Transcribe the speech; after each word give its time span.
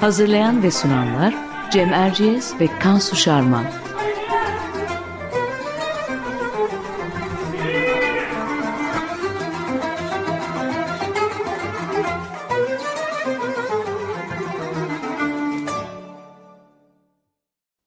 Hazırlayan 0.00 0.62
ve 0.62 0.70
sunanlar 0.70 1.34
Cem 1.72 1.92
Erciyes 1.92 2.60
ve 2.60 2.66
Kansu 2.82 3.16
Şarman. 3.16 3.64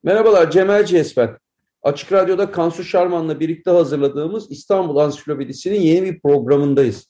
Merhabalar 0.03 0.51
Cem 0.51 0.69
Erciyes 0.69 1.17
ben. 1.17 1.37
Açık 1.83 2.11
Radyo'da 2.11 2.51
Kansu 2.51 2.83
Şarman'la 2.83 3.39
birlikte 3.39 3.71
hazırladığımız 3.71 4.51
İstanbul 4.51 4.97
Ansiklopedisi'nin 4.97 5.81
yeni 5.81 6.03
bir 6.03 6.19
programındayız. 6.19 7.07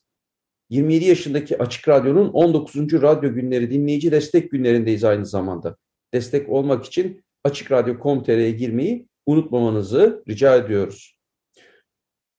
27 0.70 1.06
yaşındaki 1.06 1.58
Açık 1.58 1.88
Radyo'nun 1.88 2.28
19. 2.30 3.02
Radyo 3.02 3.34
Günleri 3.34 3.72
dinleyici 3.72 4.12
destek 4.12 4.52
günlerindeyiz 4.52 5.04
aynı 5.04 5.26
zamanda. 5.26 5.78
Destek 6.14 6.50
olmak 6.50 6.86
için 6.86 7.24
açıkradyo.com.tr'ye 7.44 8.52
girmeyi 8.52 9.08
unutmamanızı 9.26 10.24
rica 10.28 10.56
ediyoruz. 10.56 11.20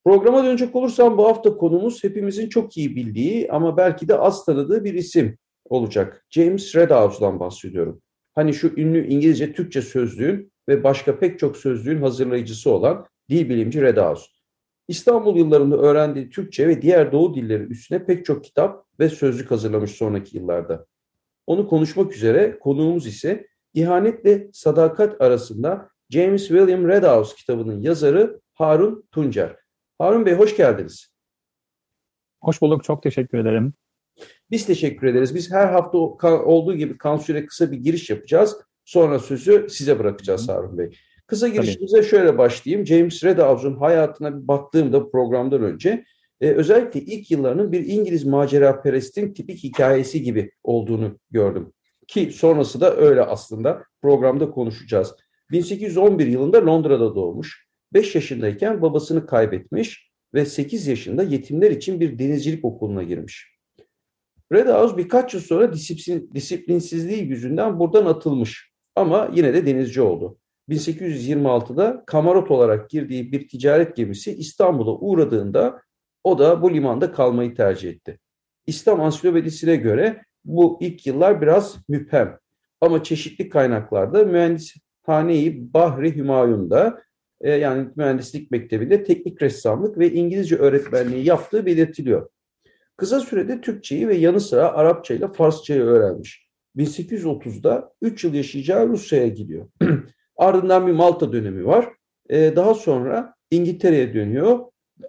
Programa 0.05 0.45
dönecek 0.45 0.77
olursam 0.77 1.19
bu 1.19 1.27
hafta 1.27 1.57
konumuz 1.57 2.05
hepimizin 2.05 2.49
çok 2.49 2.77
iyi 2.77 2.97
bildiği 2.97 3.51
ama 3.51 3.77
belki 3.77 4.09
de 4.09 4.19
az 4.19 4.45
tanıdığı 4.45 4.85
bir 4.85 4.95
isim 4.95 5.39
olacak. 5.65 6.27
James 6.31 6.77
Redhouse'dan 6.77 7.41
bahsediyorum. 7.41 8.03
Hani 8.35 8.55
şu 8.55 8.73
ünlü 8.77 9.07
İngilizce 9.07 9.53
Türkçe 9.53 9.83
sözlüğün 9.83 10.53
ve 10.69 10.85
başka 10.85 11.19
pek 11.19 11.39
çok 11.39 11.57
sözlüğün 11.57 12.03
hazırlayıcısı 12.03 12.71
olan 12.71 13.07
dil 13.31 13.49
bilimci 13.49 13.83
Redhouse. 13.83 14.27
İstanbul 14.91 15.37
yıllarında 15.37 15.77
öğrendiği 15.77 16.31
Türkçe 16.31 16.69
ve 16.69 16.83
diğer 16.83 17.13
Doğu 17.13 17.35
dilleri 17.35 17.63
üstüne 17.63 18.05
pek 18.05 18.25
çok 18.25 18.45
kitap 18.45 18.87
ve 19.01 19.09
sözlük 19.09 19.51
hazırlamış 19.51 19.91
sonraki 19.91 20.37
yıllarda. 20.37 20.87
Onu 21.47 21.69
konuşmak 21.69 22.17
üzere 22.17 22.59
konuğumuz 22.59 23.07
ise 23.07 23.47
İhanetle 23.75 24.49
Sadakat 24.53 25.21
arasında 25.21 25.89
James 26.11 26.49
William 26.49 26.89
Redhouse 26.89 27.37
kitabının 27.37 27.81
yazarı 27.81 28.41
Harun 28.55 29.05
Tuncer. 29.13 29.57
Harun 29.99 30.27
Bey 30.27 30.35
hoş 30.35 30.57
geldiniz. 30.57 31.15
Hoş 32.41 32.63
bulduk, 32.63 32.85
çok 32.85 33.03
teşekkür 33.03 33.39
ederim. 33.39 33.75
Biz 34.51 34.67
teşekkür 34.67 35.07
ederiz. 35.07 35.35
Biz 35.35 35.53
her 35.53 35.67
hafta 35.67 35.99
olduğu 36.45 36.77
gibi 36.77 36.99
Kansu'ya 36.99 37.47
kısa 37.47 37.73
bir 37.73 37.79
giriş 37.79 38.11
yapacağız. 38.11 38.57
Sonra 38.85 39.19
sözü 39.19 39.67
size 39.71 39.99
bırakacağız 39.99 40.49
Harun 40.49 40.79
Bey. 40.79 40.91
Kısa 41.31 41.49
girişimize 41.49 42.03
şöyle 42.03 42.39
başlayayım. 42.39 42.87
James 42.87 43.25
Redhouse'un 43.25 43.77
hayatına 43.77 44.43
bir 44.43 44.49
baktığımda 44.49 45.11
programdan 45.11 45.63
önce 45.63 46.05
e, 46.41 46.51
özellikle 46.51 47.01
ilk 47.01 47.31
yıllarının 47.31 47.73
bir 47.73 47.87
İngiliz 47.87 48.25
macera 48.25 48.83
perestin 48.83 49.33
tipik 49.33 49.65
hikayesi 49.65 50.23
gibi 50.23 50.53
olduğunu 50.65 51.19
gördüm. 51.31 51.73
Ki 52.09 52.33
sonrası 52.33 52.81
da 52.81 52.97
öyle 52.97 53.23
aslında 53.23 53.85
programda 54.03 54.51
konuşacağız. 54.51 55.15
1811 55.51 56.27
yılında 56.27 56.67
Londra'da 56.67 57.15
doğmuş. 57.15 57.67
5 57.93 58.15
yaşındayken 58.15 58.83
babasını 58.83 59.27
kaybetmiş 59.27 60.11
ve 60.35 60.45
8 60.45 60.87
yaşında 60.87 61.23
yetimler 61.23 61.71
için 61.71 62.01
bir 62.01 62.19
denizcilik 62.19 62.65
okuluna 62.65 63.03
girmiş. 63.03 63.57
Redhouse 64.53 64.97
birkaç 64.97 65.35
yıl 65.35 65.41
sonra 65.41 65.73
disiplin, 65.73 66.31
disiplinsizliği 66.35 67.25
yüzünden 67.25 67.79
buradan 67.79 68.07
atılmış 68.07 68.73
ama 68.97 69.31
yine 69.35 69.55
de 69.55 69.67
denizci 69.67 70.01
oldu. 70.01 70.40
1826'da 70.71 72.03
kamarot 72.07 72.51
olarak 72.51 72.91
girdiği 72.91 73.33
bir 73.33 73.49
ticaret 73.49 73.97
gemisi 73.97 74.33
İstanbul'a 74.33 74.93
uğradığında 74.93 75.83
o 76.25 76.39
da 76.39 76.63
bu 76.63 76.75
limanda 76.75 77.13
kalmayı 77.13 77.55
tercih 77.55 77.91
etti. 77.91 78.19
İslam 78.67 79.01
Ansiklopedisi'ne 79.01 79.77
göre 79.77 80.23
bu 80.45 80.79
ilk 80.81 81.07
yıllar 81.07 81.43
biraz 81.43 81.77
müphem 81.89 82.39
ama 82.81 83.03
çeşitli 83.03 83.49
kaynaklarda 83.49 84.25
mühendishane-i 84.25 85.75
Bahri 85.75 86.17
Hümayun'da 86.17 87.03
e, 87.41 87.51
yani 87.51 87.89
mühendislik 87.97 88.51
mektebinde 88.51 89.05
teknik 89.05 89.43
ressamlık 89.43 89.99
ve 89.99 90.13
İngilizce 90.13 90.57
öğretmenliği 90.57 91.27
yaptığı 91.27 91.67
belirtiliyor. 91.67 92.29
Kısa 92.97 93.21
sürede 93.21 93.61
Türkçeyi 93.61 94.09
ve 94.09 94.17
yanı 94.17 94.41
sıra 94.41 94.73
Arapça 94.73 95.15
ile 95.15 95.33
Farsçayı 95.33 95.83
öğrenmiş. 95.83 96.51
1830'da 96.77 97.93
3 98.03 98.25
yıl 98.25 98.35
yaşayacağı 98.35 98.89
Rusya'ya 98.89 99.29
gidiyor. 99.29 99.69
Ardından 100.41 100.87
bir 100.87 100.93
Malta 100.93 101.33
dönemi 101.33 101.67
var. 101.67 101.89
Ee, 102.31 102.57
daha 102.57 102.75
sonra 102.75 103.35
İngiltere'ye 103.51 104.15
dönüyor. 104.15 104.59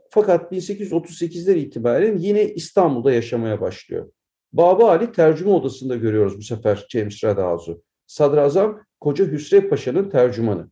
Fakat 0.10 0.52
1838'den 0.52 1.58
itibaren 1.58 2.18
yine 2.18 2.46
İstanbul'da 2.46 3.12
yaşamaya 3.12 3.62
başlıyor. 3.62 4.12
Baba 4.54 4.90
Ali 4.90 5.12
tercüme 5.12 5.52
odasında 5.52 5.96
görüyoruz 5.96 6.38
bu 6.38 6.42
sefer 6.42 6.86
James 6.90 7.24
Redhouse'u. 7.24 7.84
Sadrazam 8.08 8.82
Koca 9.00 9.32
Hüsrev 9.32 9.70
Paşa'nın 9.70 10.10
tercümanı. 10.10 10.72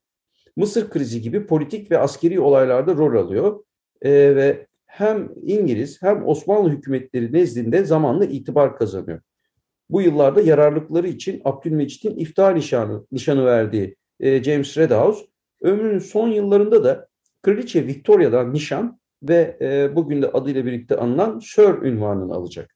Mısır 0.55 0.89
krizi 0.89 1.21
gibi 1.21 1.45
politik 1.45 1.91
ve 1.91 1.97
askeri 1.97 2.39
olaylarda 2.39 2.95
rol 2.95 3.25
alıyor 3.25 3.63
ee, 4.01 4.11
ve 4.11 4.65
hem 4.85 5.31
İngiliz 5.41 6.01
hem 6.01 6.27
Osmanlı 6.27 6.69
hükümetleri 6.69 7.33
nezdinde 7.33 7.83
zamanla 7.85 8.25
itibar 8.25 8.77
kazanıyor. 8.77 9.21
Bu 9.89 10.01
yıllarda 10.01 10.41
yararlıkları 10.41 11.07
için 11.07 11.41
Abdülmecit'in 11.45 12.17
iftihar 12.17 12.55
nişanı, 12.55 13.05
nişanı 13.11 13.45
verdiği 13.45 13.98
e, 14.19 14.44
James 14.44 14.78
Redhouse 14.78 15.25
ömrünün 15.62 16.00
son 16.00 16.28
yıllarında 16.28 16.84
da 16.84 17.09
Kraliçe 17.41 17.88
Victoria'dan 17.88 18.53
nişan 18.53 19.00
ve 19.24 19.57
e, 19.62 19.96
bugün 19.96 20.22
de 20.22 20.28
adıyla 20.28 20.66
birlikte 20.66 20.97
anılan 20.97 21.40
Sir 21.40 21.81
ünvanını 21.84 22.34
alacak. 22.34 22.75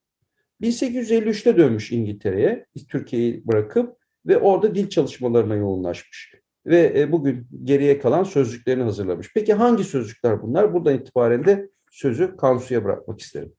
1853'te 0.62 1.58
dönmüş 1.58 1.92
İngiltere'ye, 1.92 2.66
Türkiye'yi 2.90 3.48
bırakıp 3.48 3.98
ve 4.26 4.38
orada 4.38 4.76
dil 4.76 4.90
çalışmalarına 4.90 5.56
yoğunlaşmış. 5.56 6.34
Ve 6.66 6.94
e, 7.00 7.12
bugün 7.12 7.48
geriye 7.64 8.00
kalan 8.00 8.24
sözlüklerini 8.24 8.84
hazırlamış. 8.84 9.32
Peki 9.36 9.54
hangi 9.54 9.84
sözlükler 9.84 10.42
bunlar? 10.42 10.74
Buradan 10.74 10.96
itibaren 10.96 11.46
de 11.46 11.70
sözü 11.92 12.38
Kansu'ya 12.38 12.84
bırakmak 12.84 13.20
isterim. 13.20 13.54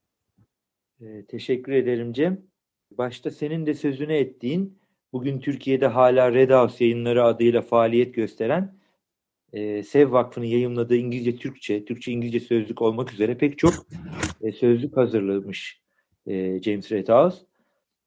Teşekkür 1.29 1.73
ederim 1.73 2.13
Cem. 2.13 2.43
Başta 2.91 3.31
senin 3.31 3.67
de 3.67 3.75
sözünü 3.75 4.13
ettiğin 4.13 4.79
bugün 5.15 5.41
Türkiye'de 5.41 5.87
hala 5.87 6.33
Red 6.33 6.51
House 6.51 6.85
yayınları 6.85 7.25
adıyla 7.25 7.63
faaliyet 7.63 8.15
gösteren 8.15 8.75
e, 9.53 9.83
Sev 9.83 10.13
Vakfı'nın 10.13 10.47
yayımladığı 10.47 10.97
İngilizce 10.97 11.37
Türkçe, 11.37 11.85
Türkçe 11.85 12.13
İngilizce 12.13 12.41
sözlük 12.41 12.83
olmak 12.83 13.13
üzere 13.13 13.37
pek 13.37 13.59
çok 13.59 13.75
e, 14.43 14.53
sözlük 14.53 14.97
hazırlamış 14.97 15.81
e, 16.27 16.63
James 16.63 16.93
Red 16.93 17.09
House. 17.09 17.39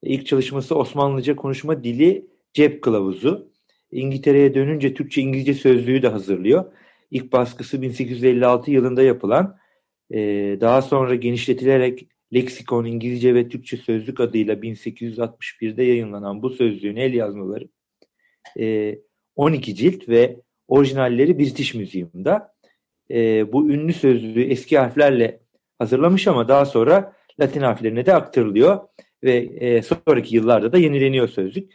E, 0.04 0.10
ilk 0.10 0.28
çalışması 0.28 0.76
Osmanlıca 0.76 1.36
konuşma 1.36 1.84
dili 1.84 2.28
cep 2.54 2.82
kılavuzu. 2.82 3.52
İngiltere'ye 3.92 4.54
dönünce 4.54 4.94
Türkçe 4.94 5.22
İngilizce 5.22 5.54
sözlüğü 5.54 6.02
de 6.02 6.08
hazırlıyor. 6.08 6.74
İlk 7.12 7.32
baskısı 7.32 7.82
1856 7.82 8.72
yılında 8.72 9.04
yapılan, 9.04 9.58
e, 10.12 10.20
daha 10.62 10.82
sonra 10.82 11.16
genişletilerek 11.16 12.08
Leksikon 12.34 12.86
İngilizce 12.86 13.36
ve 13.36 13.50
Türkçe 13.50 13.78
Sözlük 13.78 14.20
adıyla 14.20 14.54
1861'de 14.54 15.84
yayınlanan 15.84 16.42
bu 16.42 16.50
sözlüğün 16.50 16.96
el 16.96 17.14
yazmaları 17.14 17.68
e, 18.60 18.98
12 19.36 19.76
cilt 19.76 20.10
ve 20.10 20.42
orijinalleri 20.68 21.40
British 21.40 21.76
Museum'da. 21.76 22.54
E, 23.12 23.52
bu 23.54 23.70
ünlü 23.70 23.94
sözlüğü 23.94 24.44
eski 24.44 24.78
harflerle 24.78 25.40
hazırlamış 25.80 26.28
ama 26.28 26.48
daha 26.48 26.66
sonra 26.66 27.16
Latin 27.40 27.62
harflerine 27.62 28.06
de 28.06 28.16
aktarılıyor 28.16 28.88
ve 29.24 29.36
e, 29.36 29.82
sonraki 29.82 30.36
yıllarda 30.36 30.72
da 30.72 30.78
yenileniyor 30.78 31.28
sözlük. 31.28 31.74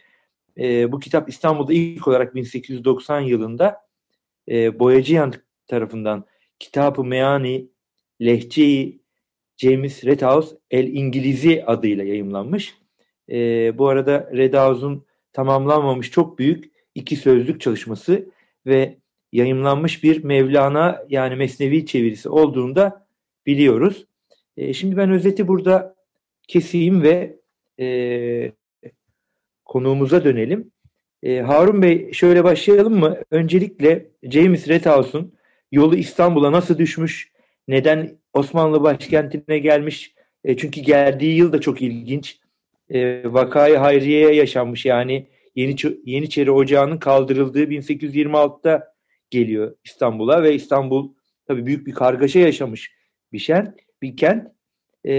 E, 0.57 0.91
bu 0.91 0.99
kitap 0.99 1.29
İstanbul'da 1.29 1.73
ilk 1.73 2.07
olarak 2.07 2.35
1890 2.35 3.19
yılında 3.21 3.77
e, 4.49 4.79
Boyacıyan 4.79 5.33
tarafından 5.67 6.25
Kitab-ı 6.59 7.03
Meani 7.03 7.67
Lehçe-i 8.21 9.02
James 9.57 10.05
Redhouse 10.05 10.55
El 10.71 10.87
İngilizi 10.87 11.63
adıyla 11.65 12.03
yayımlanmış. 12.03 12.77
E, 13.29 13.37
bu 13.77 13.87
arada 13.87 14.29
Redhouse'un 14.33 15.05
tamamlanmamış 15.33 16.11
çok 16.11 16.39
büyük 16.39 16.71
iki 16.95 17.15
sözlük 17.15 17.61
çalışması 17.61 18.29
ve 18.65 18.97
yayımlanmış 19.31 20.03
bir 20.03 20.23
Mevlana 20.23 21.03
yani 21.09 21.35
Mesnevi 21.35 21.85
çevirisi 21.85 22.29
olduğunu 22.29 22.75
da 22.75 23.07
biliyoruz. 23.45 24.05
E, 24.57 24.73
şimdi 24.73 24.97
ben 24.97 25.11
özeti 25.11 25.47
burada 25.47 25.95
keseyim 26.47 27.03
ve 27.03 27.39
e, 27.79 28.51
konuğumuza 29.65 30.23
dönelim. 30.23 30.71
E, 31.23 31.39
Harun 31.39 31.81
Bey 31.81 32.13
şöyle 32.13 32.43
başlayalım 32.43 32.99
mı? 32.99 33.17
Öncelikle 33.31 34.09
James 34.23 34.67
Redhouse'un 34.67 35.33
yolu 35.71 35.95
İstanbul'a 35.95 36.51
nasıl 36.51 36.77
düşmüş? 36.77 37.31
Neden 37.67 38.17
Osmanlı 38.33 38.83
başkentine 38.83 39.59
gelmiş? 39.59 40.13
E, 40.43 40.57
çünkü 40.57 40.81
geldiği 40.81 41.35
yıl 41.35 41.53
da 41.53 41.61
çok 41.61 41.81
ilginç. 41.81 42.39
E, 42.89 43.33
vakayı 43.33 43.77
Hayriye'ye 43.77 44.33
yaşanmış 44.33 44.85
yani 44.85 45.27
Yeni 45.55 45.75
Yeniçeri 46.05 46.51
Ocağı'nın 46.51 46.97
kaldırıldığı 46.97 47.63
1826'da 47.63 48.93
geliyor 49.29 49.75
İstanbul'a 49.83 50.43
ve 50.43 50.55
İstanbul 50.55 51.13
tabii 51.47 51.65
büyük 51.65 51.87
bir 51.87 51.93
kargaşa 51.93 52.39
yaşamış 52.39 52.91
bir 53.33 53.39
şent, 53.39 53.79
bir 54.01 54.17
kent. 54.17 54.47
E, 55.03 55.13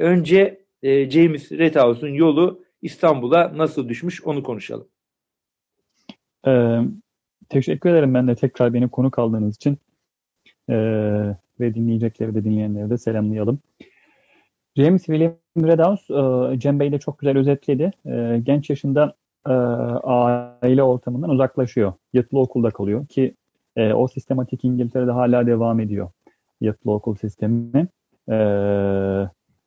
önce 0.00 0.64
e, 0.82 1.10
James 1.10 1.52
Redhouse'un 1.52 2.14
yolu 2.14 2.64
İstanbul'a 2.82 3.58
nasıl 3.58 3.88
düşmüş 3.88 4.24
onu 4.24 4.42
konuşalım. 4.42 4.88
Ee, 6.46 6.78
teşekkür 7.48 7.90
ederim 7.90 8.14
ben 8.14 8.28
de 8.28 8.34
tekrar 8.34 8.74
beni 8.74 8.88
konuk 8.88 9.18
aldığınız 9.18 9.56
için. 9.56 9.78
Ee, 10.70 11.36
ve 11.60 11.74
dinleyecekleri 11.74 12.34
de 12.34 12.44
dinleyenleri 12.44 12.90
de 12.90 12.98
selamlayalım. 12.98 13.58
James 14.76 15.04
William 15.04 15.34
Redhouse, 15.56 16.14
e, 16.54 16.58
Cem 16.58 16.80
Bey 16.80 16.92
de 16.92 16.98
çok 16.98 17.18
güzel 17.18 17.38
özetledi. 17.38 17.90
E, 18.06 18.40
genç 18.42 18.70
yaşında 18.70 19.14
e, 19.46 19.52
aile 19.52 20.82
ortamından 20.82 21.30
uzaklaşıyor. 21.30 21.92
Yatılı 22.12 22.40
okulda 22.40 22.70
kalıyor 22.70 23.06
ki 23.06 23.34
o 23.94 24.08
sistematik 24.08 24.64
İngiltere'de 24.64 25.10
hala 25.10 25.46
devam 25.46 25.80
ediyor. 25.80 26.10
Yatılı 26.60 26.92
okul 26.92 27.14
sistemi. 27.14 27.88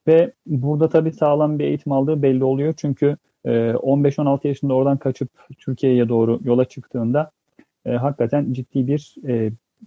Ve 0.08 0.32
burada 0.46 0.90
tabii 0.90 1.14
sağlam 1.14 1.60
bir 1.60 1.66
eğitim 1.66 1.92
aldığı 1.92 2.22
belli 2.22 2.44
oluyor. 2.44 2.74
Çünkü 2.78 3.18
e, 3.46 3.50
15-16 3.50 4.48
yaşında 4.48 4.74
oradan 4.74 4.98
kaçıp 4.98 5.30
Türkiye'ye 5.60 6.10
doğru 6.10 6.40
yola 6.44 6.66
çıktığında 6.66 7.32
hakikaten 7.86 8.54
ciddi 8.54 8.88
bir 8.88 9.16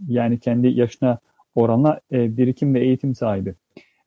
yani 0.08 0.40
kendi 0.40 0.68
yaşına 0.68 1.18
oranla 1.56 2.00
e, 2.12 2.36
birikim 2.36 2.74
ve 2.74 2.80
eğitim 2.80 3.14
sahibi. 3.14 3.54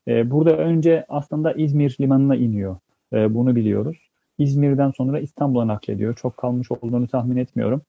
E, 0.07 0.31
burada 0.31 0.57
önce 0.57 1.05
aslında 1.09 1.53
İzmir 1.53 1.97
limanına 2.01 2.35
iniyor. 2.35 2.77
E, 3.13 3.33
bunu 3.33 3.55
biliyoruz. 3.55 3.97
İzmir'den 4.37 4.91
sonra 4.91 5.19
İstanbul'a 5.19 5.67
naklediyor. 5.67 6.15
Çok 6.15 6.37
kalmış 6.37 6.71
olduğunu 6.71 7.07
tahmin 7.07 7.37
etmiyorum. 7.37 7.81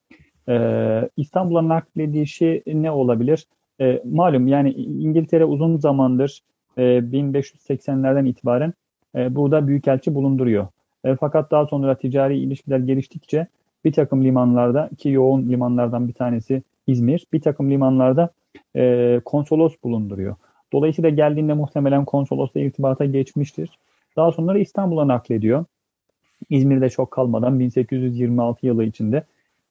E, 0.49 1.09
İstanbul'a 1.17 1.69
nakledişi 1.69 2.63
ne 2.67 2.91
olabilir? 2.91 3.47
E, 3.81 4.03
malum 4.05 4.47
yani 4.47 4.73
İngiltere 4.73 5.45
uzun 5.45 5.77
zamandır 5.77 6.41
e, 6.77 6.83
1580'lerden 6.83 8.25
itibaren 8.25 8.73
e, 9.15 9.35
burada 9.35 9.67
büyükelçi 9.69 10.15
bulunduruyor. 10.15 10.67
E, 11.05 11.17
fakat 11.17 11.51
daha 11.51 11.67
sonra 11.67 11.95
ticari 11.95 12.39
ilişkiler 12.39 12.79
geliştikçe 12.79 13.47
bir 13.85 13.93
takım 13.93 14.25
limanlarda 14.25 14.91
ki 14.99 15.09
yoğun 15.09 15.49
limanlardan 15.49 16.09
bir 16.09 16.13
tanesi 16.13 16.63
İzmir, 16.87 17.27
bir 17.33 17.41
takım 17.41 17.71
limanlarda 17.71 18.31
e, 18.77 19.21
konsolos 19.25 19.75
bulunduruyor. 19.85 20.37
Dolayısıyla 20.73 21.11
geldiğinde 21.11 21.53
muhtemelen 21.53 22.05
konsolosla 22.05 22.61
irtibata 22.61 23.05
geçmiştir. 23.05 23.71
Daha 24.17 24.33
sonra 24.33 24.59
İstanbul'a 24.59 25.09
naklediyor. 25.09 25.65
İzmir'de 26.51 26.91
çok 26.91 27.11
kalmadan 27.11 27.61
1826 27.61 28.67
yılı 28.67 28.85
içinde. 28.85 29.25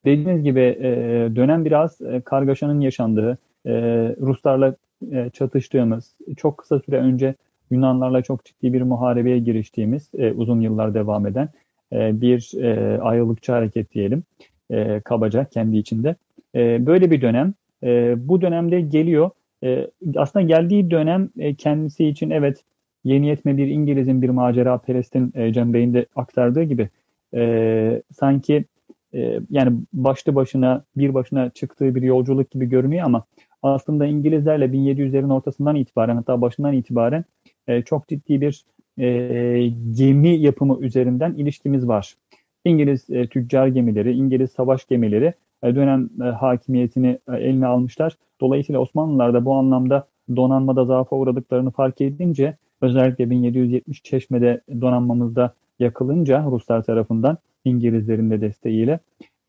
Dediğiniz 0.06 0.44
gibi 0.44 0.60
e, 0.60 0.90
dönem 1.36 1.66
biraz 1.66 2.02
e, 2.02 2.22
kargaşanın 2.22 2.80
yaşandığı, 2.80 3.38
e, 3.66 3.72
Ruslarla 4.22 4.76
e, 5.12 5.30
çatıştığımız, 5.30 6.16
çok 6.38 6.58
kısa 6.58 6.80
süre 6.80 6.98
önce 6.98 7.36
Yunanlarla 7.72 8.22
çok 8.22 8.46
ciddi 8.46 8.74
bir 8.74 8.82
muharebeye 8.82 9.40
giriştiğimiz, 9.40 10.10
e, 10.18 10.32
uzun 10.32 10.62
yıllar 10.62 10.94
devam 10.94 11.28
eden 11.28 11.50
e, 11.94 12.22
bir 12.22 12.52
e, 12.64 13.00
ayrılıkçı 13.02 13.52
hareket 13.52 13.94
diyelim, 13.94 14.24
e, 14.72 15.02
kabaca 15.02 15.46
kendi 15.46 15.78
içinde. 15.78 16.16
E, 16.56 16.86
böyle 16.86 17.12
bir 17.12 17.22
dönem. 17.22 17.54
E, 17.84 18.16
bu 18.28 18.42
dönemde 18.42 18.82
geliyor. 18.82 19.30
E, 19.64 19.88
aslında 20.16 20.46
geldiği 20.46 20.92
dönem 20.92 21.30
e, 21.38 21.56
kendisi 21.56 22.06
için 22.06 22.30
evet 22.30 22.64
yeni 23.04 23.28
yetme 23.28 23.58
bir 23.58 23.68
İngiliz'in 23.68 24.22
bir 24.22 24.30
macera 24.30 24.78
perestin 24.78 25.32
e, 25.36 25.54
Cem 25.54 25.74
Bey'in 25.74 25.94
de 25.94 26.06
aktardığı 26.16 26.64
gibi 26.64 26.90
e, 27.34 28.02
sanki 28.12 28.66
e, 29.14 29.40
yani 29.50 29.78
başlı 29.94 30.36
başına 30.36 30.84
bir 30.98 31.14
başına 31.14 31.50
çıktığı 31.50 31.96
bir 31.96 32.02
yolculuk 32.02 32.52
gibi 32.52 32.66
görünüyor 32.66 33.06
ama 33.06 33.26
aslında 33.64 34.06
İngilizlerle 34.06 34.66
1700'lerin 34.66 35.34
ortasından 35.34 35.76
itibaren 35.76 36.16
hatta 36.16 36.42
başından 36.42 36.74
itibaren 36.74 37.24
e, 37.68 37.82
çok 37.82 38.08
ciddi 38.08 38.42
bir 38.42 38.66
e, 38.98 39.72
gemi 39.92 40.30
yapımı 40.30 40.78
üzerinden 40.82 41.34
ilişkimiz 41.34 41.88
var. 41.88 42.16
İngiliz 42.66 43.10
e, 43.10 43.28
tüccar 43.28 43.68
gemileri, 43.68 44.14
İngiliz 44.14 44.52
savaş 44.52 44.88
gemileri 44.88 45.34
dönem 45.64 46.10
e, 46.22 46.24
hakimiyetini 46.24 47.20
e, 47.34 47.36
eline 47.38 47.68
almışlar. 47.68 48.18
Dolayısıyla 48.42 48.82
Osmanlılar 48.82 49.34
da 49.34 49.46
bu 49.46 49.56
anlamda 49.56 50.08
donanmada 50.36 50.86
zaafa 50.86 51.16
uğradıklarını 51.16 51.72
fark 51.72 52.02
edince 52.02 52.58
özellikle 52.82 53.30
1770 53.30 54.04
Çeşme'de 54.04 54.62
donanmamızda 54.82 55.54
yakılınca 55.80 56.46
Ruslar 56.52 56.84
tarafından 56.84 57.38
İngilizlerin 57.66 58.32
de 58.32 58.42
desteğiyle 58.42 59.00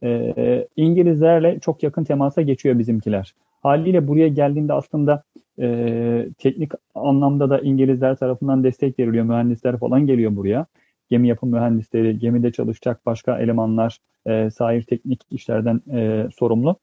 e, 0.03 0.67
İngilizlerle 0.77 1.59
çok 1.61 1.83
yakın 1.83 2.05
temasa 2.05 2.43
geçiyor 2.43 2.79
bizimkiler. 2.79 3.35
Haliyle 3.63 4.09
buraya 4.09 4.29
geldiğinde 4.29 4.73
aslında 4.73 5.23
e, 5.59 6.29
teknik 6.39 6.73
anlamda 6.95 7.51
da 7.51 7.59
İngilizler 7.59 8.17
tarafından 8.17 8.65
destek 8.65 8.99
veriliyor. 8.99 9.25
Mühendisler 9.25 9.79
falan 9.79 10.07
geliyor 10.07 10.37
buraya. 10.37 10.67
Gemi 11.11 11.29
yapım 11.29 11.51
mühendisleri, 11.51 12.19
gemide 12.19 12.53
çalışacak 12.53 13.07
başka 13.07 13.39
elemanlar, 13.39 13.99
e, 14.27 14.51
sahil 14.51 14.83
teknik 14.83 15.21
işlerden 15.31 15.81
e, 15.93 16.29
sorumlu. 16.39 16.77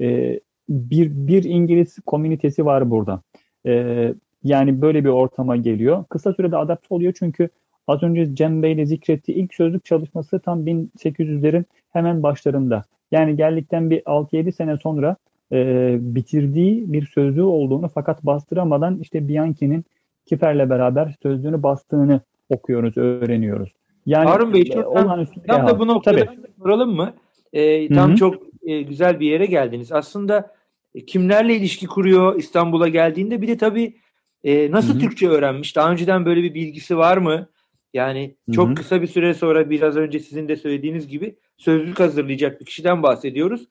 E, 0.00 0.40
bir, 0.68 1.10
bir 1.10 1.44
İngiliz 1.44 1.98
komünitesi 2.06 2.64
var 2.64 2.90
burada. 2.90 3.22
E, 3.66 4.14
yani 4.44 4.82
böyle 4.82 5.04
bir 5.04 5.08
ortama 5.08 5.56
geliyor. 5.56 6.04
Kısa 6.08 6.32
sürede 6.32 6.56
adapte 6.56 6.94
oluyor 6.94 7.12
çünkü 7.18 7.48
az 7.86 8.02
önce 8.02 8.34
Cem 8.34 8.62
Bey 8.62 8.72
ile 8.72 8.86
zikrettiği 8.86 9.36
ilk 9.36 9.54
sözlük 9.54 9.84
çalışması 9.84 10.40
tam 10.40 10.66
1800'lerin 10.66 11.64
hemen 11.92 12.22
başlarında. 12.22 12.82
Yani 13.10 13.36
geldikten 13.36 13.90
bir 13.90 14.00
6-7 14.00 14.52
sene 14.52 14.76
sonra 14.76 15.16
e, 15.52 15.96
bitirdiği 16.00 16.92
bir 16.92 17.06
sözlüğü 17.06 17.42
olduğunu 17.42 17.88
fakat 17.94 18.22
bastıramadan 18.22 18.98
işte 18.98 19.28
Bianchi'nin 19.28 19.84
Kifer'le 20.26 20.70
beraber 20.70 21.14
sözlüğünü 21.22 21.62
bastığını 21.62 22.20
okuyoruz, 22.50 22.96
öğreniyoruz. 22.96 23.72
Yani 24.06 24.28
Harun 24.28 24.54
Bey 24.54 24.64
şuradan 24.66 25.26
tam 25.46 25.66
da 25.66 25.78
bu 25.78 25.86
noktada 25.86 26.34
soralım 26.62 26.94
mı? 26.94 27.14
E, 27.52 27.88
tam 27.88 28.08
Hı-hı. 28.08 28.16
çok 28.16 28.42
e, 28.62 28.82
güzel 28.82 29.20
bir 29.20 29.30
yere 29.30 29.46
geldiniz. 29.46 29.92
Aslında 29.92 30.54
e, 30.94 31.04
kimlerle 31.04 31.56
ilişki 31.56 31.86
kuruyor 31.86 32.38
İstanbul'a 32.38 32.88
geldiğinde 32.88 33.42
bir 33.42 33.48
de 33.48 33.56
tabii 33.56 33.96
e, 34.44 34.70
nasıl 34.70 34.92
Hı-hı. 34.92 34.98
Türkçe 34.98 35.28
öğrenmiş? 35.28 35.76
Daha 35.76 35.92
önceden 35.92 36.26
böyle 36.26 36.42
bir 36.42 36.54
bilgisi 36.54 36.96
var 36.96 37.16
mı? 37.16 37.48
Yani 37.94 38.34
çok 38.52 38.66
Hı-hı. 38.66 38.74
kısa 38.74 39.02
bir 39.02 39.06
süre 39.06 39.34
sonra 39.34 39.70
biraz 39.70 39.96
önce 39.96 40.18
sizin 40.20 40.48
de 40.48 40.56
söylediğiniz 40.56 41.08
gibi 41.08 41.36
sözlük 41.56 42.00
hazırlayacak 42.00 42.60
bir 42.60 42.66
kişiden 42.66 43.02
bahsediyoruz. 43.02 43.68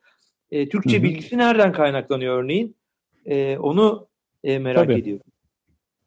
E, 0.51 0.69
Türkçe 0.69 0.97
Hı-hı. 0.97 1.03
bilgisi 1.03 1.37
nereden 1.37 1.71
kaynaklanıyor 1.71 2.43
örneğin? 2.43 2.75
E, 3.25 3.57
onu 3.57 4.07
e, 4.43 4.59
merak 4.59 4.83
Tabii. 4.83 4.99
ediyorum. 4.99 5.25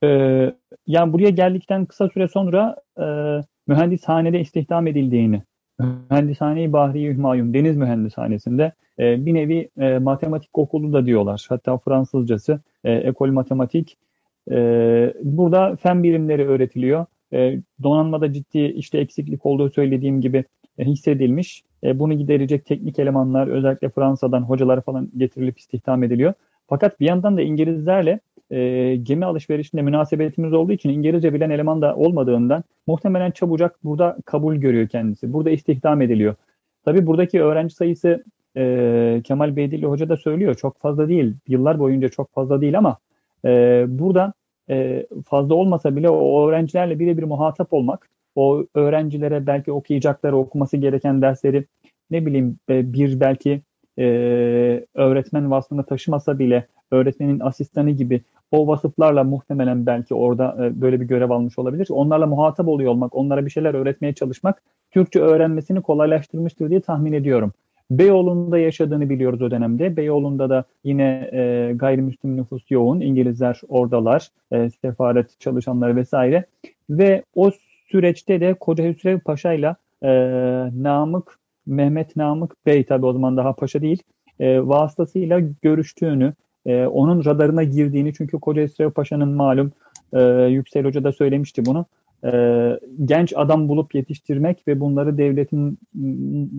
Ee, 0.04 0.54
yani 0.86 1.12
buraya 1.12 1.30
geldikten 1.30 1.86
kısa 1.86 2.08
süre 2.08 2.28
sonra 2.28 2.76
e, 2.98 3.04
mühendishanede 3.66 4.40
istihdam 4.40 4.86
edildiğini, 4.86 5.42
Mühendishane-i 5.78 6.72
Bahri 6.72 7.14
Hümayun 7.14 7.54
Deniz 7.54 7.76
Mühendishanesi'nde 7.76 8.72
e, 8.98 9.26
bir 9.26 9.34
nevi 9.34 9.68
e, 9.78 9.98
matematik 9.98 10.58
okulu 10.58 10.92
da 10.92 11.06
diyorlar. 11.06 11.46
Hatta 11.48 11.78
Fransızcası 11.78 12.60
e, 12.84 12.92
ekol 12.92 13.28
matematik. 13.28 13.98
E, 14.50 14.56
burada 15.22 15.76
fen 15.76 16.02
bilimleri 16.02 16.48
öğretiliyor. 16.48 17.06
E, 17.32 17.58
donanmada 17.82 18.32
ciddi 18.32 18.58
işte 18.58 18.98
eksiklik 18.98 19.46
olduğu 19.46 19.70
söylediğim 19.70 20.20
gibi 20.20 20.44
e, 20.78 20.84
hissedilmiş. 20.84 21.62
E, 21.84 21.98
bunu 21.98 22.14
giderecek 22.14 22.66
teknik 22.66 22.98
elemanlar 22.98 23.48
özellikle 23.48 23.88
Fransa'dan 23.88 24.42
hocalar 24.42 24.82
falan 24.82 25.10
getirilip 25.16 25.58
istihdam 25.58 26.02
ediliyor. 26.02 26.32
Fakat 26.68 27.00
bir 27.00 27.06
yandan 27.06 27.36
da 27.36 27.42
İngilizlerle 27.42 28.20
e, 28.50 28.96
gemi 28.96 29.24
alışverişinde 29.24 29.82
münasebetimiz 29.82 30.52
olduğu 30.52 30.72
için 30.72 30.90
İngilizce 30.90 31.34
bilen 31.34 31.50
eleman 31.50 31.82
da 31.82 31.96
olmadığından 31.96 32.64
muhtemelen 32.86 33.30
çabucak 33.30 33.84
burada 33.84 34.16
kabul 34.24 34.56
görüyor 34.56 34.88
kendisi. 34.88 35.32
Burada 35.32 35.50
istihdam 35.50 36.02
ediliyor. 36.02 36.34
Tabii 36.84 37.06
buradaki 37.06 37.42
öğrenci 37.42 37.74
sayısı 37.74 38.24
e, 38.56 39.20
Kemal 39.24 39.56
Beydilli 39.56 39.86
Hoca 39.86 40.08
da 40.08 40.16
söylüyor 40.16 40.54
çok 40.54 40.80
fazla 40.80 41.08
değil. 41.08 41.34
Yıllar 41.48 41.78
boyunca 41.78 42.08
çok 42.08 42.34
fazla 42.34 42.60
değil 42.60 42.78
ama 42.78 42.98
e, 43.44 43.84
burada 43.88 44.32
e, 44.70 45.06
fazla 45.26 45.54
olmasa 45.54 45.96
bile 45.96 46.10
o 46.10 46.48
öğrencilerle 46.48 46.98
birebir 46.98 47.22
muhatap 47.22 47.72
olmak, 47.72 48.08
o 48.34 48.64
öğrencilere 48.74 49.46
belki 49.46 49.72
okuyacakları, 49.72 50.36
okuması 50.36 50.76
gereken 50.76 51.22
dersleri 51.22 51.64
ne 52.10 52.26
bileyim 52.26 52.58
e, 52.70 52.92
bir 52.92 53.20
belki 53.20 53.62
e, 53.98 54.04
öğretmen 54.94 55.50
vasfını 55.50 55.84
taşımasa 55.84 56.38
bile 56.38 56.66
öğretmenin 56.90 57.40
asistanı 57.40 57.90
gibi 57.90 58.20
o 58.56 58.66
vasıflarla 58.66 59.24
muhtemelen 59.24 59.86
belki 59.86 60.14
orada 60.14 60.56
e, 60.60 60.80
böyle 60.80 61.00
bir 61.00 61.06
görev 61.06 61.30
almış 61.30 61.58
olabilir. 61.58 61.86
Onlarla 61.90 62.26
muhatap 62.26 62.68
oluyor 62.68 62.92
olmak, 62.92 63.16
onlara 63.16 63.46
bir 63.46 63.50
şeyler 63.50 63.74
öğretmeye 63.74 64.14
çalışmak 64.14 64.62
Türkçe 64.90 65.20
öğrenmesini 65.20 65.82
kolaylaştırmıştır 65.82 66.70
diye 66.70 66.80
tahmin 66.80 67.12
ediyorum. 67.12 67.52
Beyoğlu'nda 67.90 68.58
yaşadığını 68.58 69.10
biliyoruz 69.10 69.42
o 69.42 69.50
dönemde. 69.50 69.96
Beyoğlu'nda 69.96 70.50
da 70.50 70.64
yine 70.84 71.30
e, 71.32 71.72
gayrimüslim 71.74 72.36
nüfus 72.36 72.70
yoğun. 72.70 73.00
İngilizler 73.00 73.60
oradalar, 73.68 74.28
e, 74.52 74.70
sefaret 74.70 75.40
çalışanları 75.40 75.96
vesaire. 75.96 76.44
Ve 76.90 77.22
o 77.34 77.50
süreçte 77.88 78.40
de 78.40 78.54
Koca 78.54 78.84
Hüsrev 78.84 79.20
Paşa 79.20 79.52
ile 79.52 79.76
Namık, 80.82 81.38
Mehmet 81.66 82.16
Namık 82.16 82.66
Bey 82.66 82.84
tabi 82.84 83.06
o 83.06 83.12
zaman 83.12 83.36
daha 83.36 83.52
paşa 83.52 83.82
değil, 83.82 84.02
e, 84.40 84.60
vasıtasıyla 84.60 85.40
görüştüğünü, 85.62 86.34
e, 86.66 86.86
onun 86.86 87.24
radarına 87.24 87.62
girdiğini 87.62 88.14
çünkü 88.14 88.40
Koca 88.40 88.62
Hüsrev 88.62 88.90
Paşa'nın 88.90 89.28
malum 89.28 89.72
e, 90.12 90.20
Yüksel 90.48 90.84
Hoca 90.84 91.04
da 91.04 91.12
söylemişti 91.12 91.66
bunu 91.66 91.86
e, 92.24 92.30
genç 93.04 93.32
adam 93.36 93.68
bulup 93.68 93.94
yetiştirmek 93.94 94.68
ve 94.68 94.80
bunları 94.80 95.18
devletin 95.18 95.78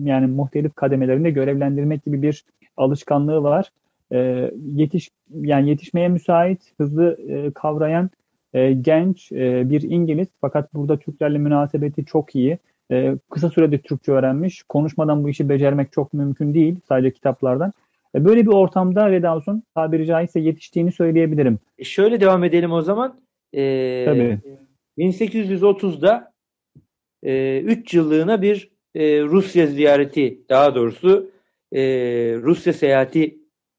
yani 0.04 0.26
muhtelif 0.26 0.74
kademelerinde 0.74 1.30
görevlendirmek 1.30 2.04
gibi 2.04 2.22
bir 2.22 2.44
alışkanlığı 2.76 3.42
var. 3.42 3.70
E, 4.12 4.50
yetiş 4.74 5.10
yani 5.40 5.68
yetişmeye 5.68 6.08
müsait, 6.08 6.60
hızlı 6.78 7.18
e, 7.28 7.50
kavrayan 7.50 8.10
e, 8.54 8.72
genç 8.72 9.32
e, 9.32 9.70
bir 9.70 9.82
İngiliz 9.82 10.28
fakat 10.40 10.74
burada 10.74 10.96
Türklerle 10.96 11.38
münasebeti 11.38 12.04
çok 12.04 12.36
iyi. 12.36 12.58
E, 12.90 13.14
kısa 13.30 13.50
sürede 13.50 13.78
Türkçe 13.78 14.12
öğrenmiş. 14.12 14.62
Konuşmadan 14.62 15.24
bu 15.24 15.28
işi 15.28 15.48
becermek 15.48 15.92
çok 15.92 16.12
mümkün 16.12 16.54
değil 16.54 16.80
sadece 16.88 17.10
kitaplardan. 17.10 17.72
E, 18.14 18.24
böyle 18.24 18.42
bir 18.42 18.50
ortamda 18.50 19.10
Redhaus'un 19.10 19.62
tabiri 19.74 20.06
caizse 20.06 20.40
yetiştiğini 20.40 20.92
söyleyebilirim. 20.92 21.58
E 21.78 21.84
şöyle 21.84 22.20
devam 22.20 22.44
edelim 22.44 22.72
o 22.72 22.82
zaman. 22.82 23.20
Ee, 23.54 24.02
Tabii. 24.06 24.38
1830'da 24.98 26.32
3 27.22 27.94
e, 27.94 27.96
yıllığına 27.96 28.42
bir 28.42 28.70
e, 28.94 29.22
Rusya 29.22 29.66
ziyareti 29.66 30.40
daha 30.48 30.74
doğrusu 30.74 31.30
e, 31.72 31.82
Rusya 32.42 32.72
seyahati 32.72 33.38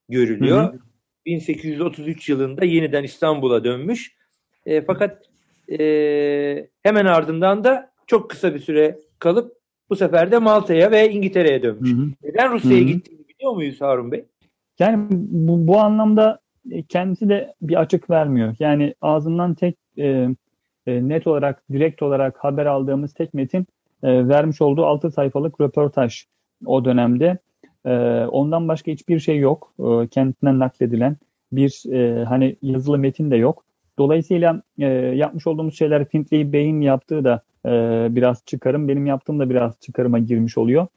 görülüyor. 0.09 0.63
Hı 0.63 0.77
hı. 0.77 0.79
1833 1.25 2.29
yılında 2.29 2.65
yeniden 2.65 3.03
İstanbul'a 3.03 3.63
dönmüş. 3.63 4.15
E, 4.65 4.81
fakat 4.81 5.29
e, 5.79 6.67
hemen 6.83 7.05
ardından 7.05 7.63
da 7.63 7.91
çok 8.07 8.29
kısa 8.29 8.53
bir 8.53 8.59
süre 8.59 9.00
kalıp 9.19 9.59
bu 9.89 9.95
sefer 9.95 10.31
de 10.31 10.38
Malta'ya 10.38 10.91
ve 10.91 11.12
İngiltere'ye 11.12 11.63
dönmüş. 11.63 11.91
Hı 11.91 11.95
hı. 11.95 12.09
Neden 12.24 12.53
Rusya'ya 12.53 12.83
gittiğini 12.83 13.19
biliyor 13.39 13.53
muyuz 13.53 13.81
Harun 13.81 14.12
Bey? 14.12 14.25
Yani 14.79 15.08
bu, 15.10 15.67
bu 15.67 15.79
anlamda 15.79 16.39
kendisi 16.89 17.29
de 17.29 17.53
bir 17.62 17.81
açık 17.81 18.10
vermiyor. 18.10 18.55
Yani 18.60 18.93
ağzından 19.01 19.53
tek 19.53 19.75
e, 19.98 20.27
e, 20.88 21.08
net 21.08 21.27
olarak, 21.27 21.63
direkt 21.72 22.01
olarak 22.01 22.38
haber 22.38 22.65
aldığımız 22.65 23.13
tek 23.13 23.34
metin 23.34 23.67
e, 24.03 24.27
vermiş 24.27 24.62
olduğu 24.62 24.86
6 24.86 25.12
sayfalık 25.12 25.62
röportaj 25.62 26.25
o 26.65 26.86
dönemde. 26.86 27.38
E, 27.86 27.91
ondan 28.25 28.67
başka 28.67 28.91
hiçbir 28.91 29.19
şey 29.19 29.38
yok. 29.38 29.74
E, 29.79 30.08
kendinden 30.08 30.60
nakledilen 30.60 31.17
bir 31.51 31.93
e, 31.93 32.24
hani 32.24 32.55
yazılı 32.62 32.98
metin 32.98 33.31
de 33.31 33.36
yok. 33.36 33.65
Dolayısıyla 34.00 34.62
e, 34.79 34.86
yapmış 34.96 35.48
olduğumuz 35.48 35.77
şeyler 35.77 36.05
Findlay 36.05 36.53
Bey'in 36.53 36.81
yaptığı 36.81 37.24
da 37.24 37.43
e, 37.65 37.69
biraz 38.15 38.46
çıkarım, 38.46 38.88
benim 38.88 39.05
yaptığım 39.05 39.39
da 39.39 39.50
biraz 39.50 39.79
çıkarıma 39.79 40.19
girmiş 40.19 40.58
oluyor. 40.58 40.88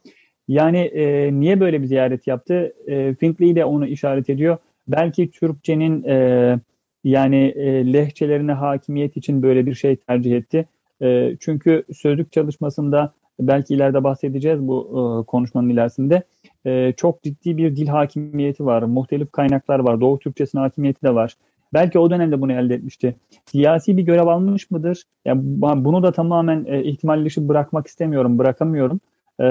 Yani 0.49 0.79
e, 0.79 1.33
niye 1.41 1.61
böyle 1.61 1.83
bir 1.83 1.87
ziyaret 1.87 2.27
yaptı? 2.27 2.73
E, 2.87 3.15
Findlay 3.15 3.57
de 3.57 3.65
onu 3.65 3.87
işaret 3.87 4.31
ediyor. 4.31 4.57
Belki 4.89 5.31
Türkçenin 5.31 6.05
e, 6.05 6.59
yani 7.05 7.37
e, 7.57 7.93
lehçelerine 7.93 8.53
hakimiyet 8.53 9.17
için 9.17 9.43
böyle 9.43 9.67
bir 9.67 9.75
şey 9.75 9.97
tercih 9.97 10.37
etti. 10.37 10.69
E, 11.03 11.37
çünkü 11.41 11.85
sözlük 11.93 12.33
çalışmasında 12.33 13.13
belki 13.41 13.75
ileride 13.75 14.05
bahsedeceğiz 14.05 14.69
bu 14.69 14.89
e, 14.89 15.27
konuşmanın 15.27 15.69
ilerisinde. 15.69 16.23
E, 16.67 16.93
çok 16.97 17.23
ciddi 17.23 17.57
bir 17.57 17.77
dil 17.77 17.87
hakimiyeti 17.87 18.67
var. 18.67 18.83
Muhtelif 18.83 19.33
kaynaklar 19.33 19.79
var. 19.79 20.01
Doğu 20.01 20.19
Türkçesinin 20.19 20.63
hakimiyeti 20.63 21.03
de 21.03 21.15
var. 21.15 21.37
Belki 21.75 21.99
o 21.99 22.11
dönemde 22.11 22.41
bunu 22.41 22.53
elde 22.53 22.75
etmişti. 22.75 23.17
Siyasi 23.47 23.97
bir 23.97 24.03
görev 24.03 24.27
almış 24.27 24.71
mıdır? 24.71 25.03
Yani 25.25 25.41
bunu 25.85 26.03
da 26.03 26.13
tamamen 26.13 26.65
e, 26.69 26.85
ihtimal 26.85 27.27
bırakmak 27.37 27.87
istemiyorum, 27.87 28.39
bırakamıyorum. 28.39 29.01
E, 29.41 29.47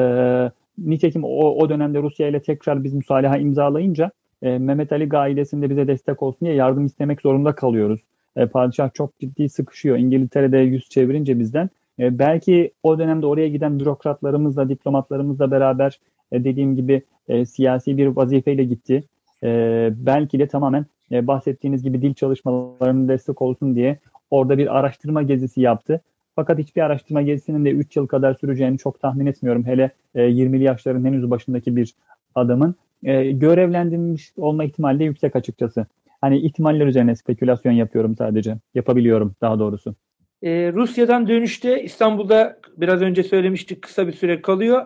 nitekim 0.86 1.24
o, 1.24 1.28
o 1.28 1.70
dönemde 1.70 2.02
Rusya 2.02 2.28
ile 2.28 2.42
tekrar 2.42 2.84
biz 2.84 2.94
müsalaha 2.94 3.38
imzalayınca 3.38 4.12
e, 4.42 4.58
Mehmet 4.58 4.92
Ali 4.92 5.18
ailesinde 5.18 5.70
bize 5.70 5.88
destek 5.88 6.24
olsun 6.24 6.46
diye 6.46 6.54
yardım 6.54 6.86
istemek 6.86 7.22
zorunda 7.22 7.56
kalıyoruz. 7.56 8.02
E, 8.36 8.46
padişah 8.46 8.94
çok 8.94 9.20
ciddi 9.20 9.50
sıkışıyor. 9.50 9.98
İngiltere'de 9.98 10.58
yüz 10.58 10.90
çevirince 10.90 11.40
bizden. 11.40 11.70
E, 12.00 12.20
belki 12.20 12.72
o 12.84 13.00
dönemde 13.00 13.26
oraya 13.26 13.48
giden 13.48 13.80
bürokratlarımızla, 13.80 14.70
diplomatlarımızla 14.70 15.52
beraber 15.52 16.00
e, 16.32 16.44
dediğim 16.44 16.76
gibi 16.76 17.02
e, 17.28 17.46
siyasi 17.46 17.98
bir 17.98 18.08
vazifeyle 18.08 18.64
gitti. 18.64 19.04
E, 19.44 19.90
belki 19.96 20.40
de 20.40 20.48
tamamen 20.48 20.86
e, 21.12 21.28
bahsettiğiniz 21.28 21.84
gibi 21.84 22.02
dil 22.02 22.14
çalışmalarının 22.14 23.08
destek 23.08 23.42
olsun 23.42 23.76
diye 23.76 24.00
orada 24.32 24.58
bir 24.58 24.80
araştırma 24.80 25.24
gezisi 25.24 25.62
yaptı. 25.62 26.02
Fakat 26.42 26.60
hiçbir 26.60 26.82
araştırma 26.82 27.22
gezisinin 27.22 27.66
de 27.66 27.72
3 27.72 27.96
yıl 27.96 28.08
kadar 28.08 28.34
süreceğini 28.34 28.78
çok 28.78 29.02
tahmin 29.02 29.26
etmiyorum. 29.26 29.66
Hele 29.66 29.92
e, 30.16 30.22
20'li 30.22 30.64
yaşların 30.64 31.06
henüz 31.06 31.30
başındaki 31.30 31.76
bir 31.76 31.96
adamın 32.36 32.76
e, 33.04 33.32
görevlendirilmiş 33.32 34.32
olma 34.38 34.64
ihtimali 34.64 35.00
de 35.00 35.04
yüksek 35.04 35.36
açıkçası. 35.36 35.86
Hani 36.22 36.38
ihtimaller 36.40 36.88
üzerine 36.88 37.16
spekülasyon 37.16 37.72
yapıyorum 37.72 38.16
sadece. 38.16 38.58
Yapabiliyorum 38.76 39.36
daha 39.42 39.60
doğrusu. 39.60 39.96
Ee, 40.44 40.72
Rusya'dan 40.74 41.28
dönüşte 41.28 41.84
İstanbul'da 41.84 42.58
biraz 42.78 43.02
önce 43.02 43.24
söylemiştik 43.24 43.82
kısa 43.82 44.08
bir 44.08 44.14
süre 44.14 44.42
kalıyor. 44.42 44.86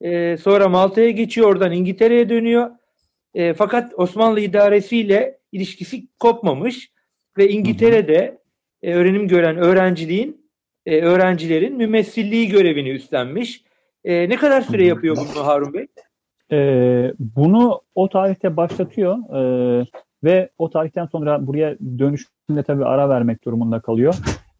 Ee, 0.00 0.36
sonra 0.36 0.68
Malta'ya 0.68 1.10
geçiyor 1.10 1.48
oradan 1.48 1.72
İngiltere'ye 1.72 2.28
dönüyor. 2.28 2.70
E, 3.34 3.54
fakat 3.54 3.92
Osmanlı 3.96 4.40
idaresiyle 4.40 5.38
ilişkisi 5.52 6.06
kopmamış 6.18 6.92
ve 7.38 7.48
İngiltere'de 7.48 8.38
e, 8.82 8.94
öğrenim 8.94 9.28
gören 9.28 9.56
öğrenciliğin 9.56 10.41
e, 10.86 11.00
öğrencilerin 11.00 11.76
mümessilliği 11.76 12.48
görevini 12.48 12.90
üstlenmiş. 12.90 13.64
E, 14.04 14.28
ne 14.28 14.36
kadar 14.36 14.60
süre 14.60 14.86
yapıyor 14.86 15.16
bunu 15.16 15.46
Harun 15.46 15.74
Bey? 15.74 15.86
E, 16.52 17.12
bunu 17.18 17.80
o 17.94 18.08
tarihte 18.08 18.56
başlatıyor 18.56 19.16
e, 19.16 19.86
ve 20.24 20.48
o 20.58 20.70
tarihten 20.70 21.06
sonra 21.06 21.46
buraya 21.46 21.76
dönüşünde 21.98 22.62
tabii 22.66 22.84
ara 22.84 23.08
vermek 23.08 23.44
durumunda 23.44 23.80
kalıyor. 23.80 24.14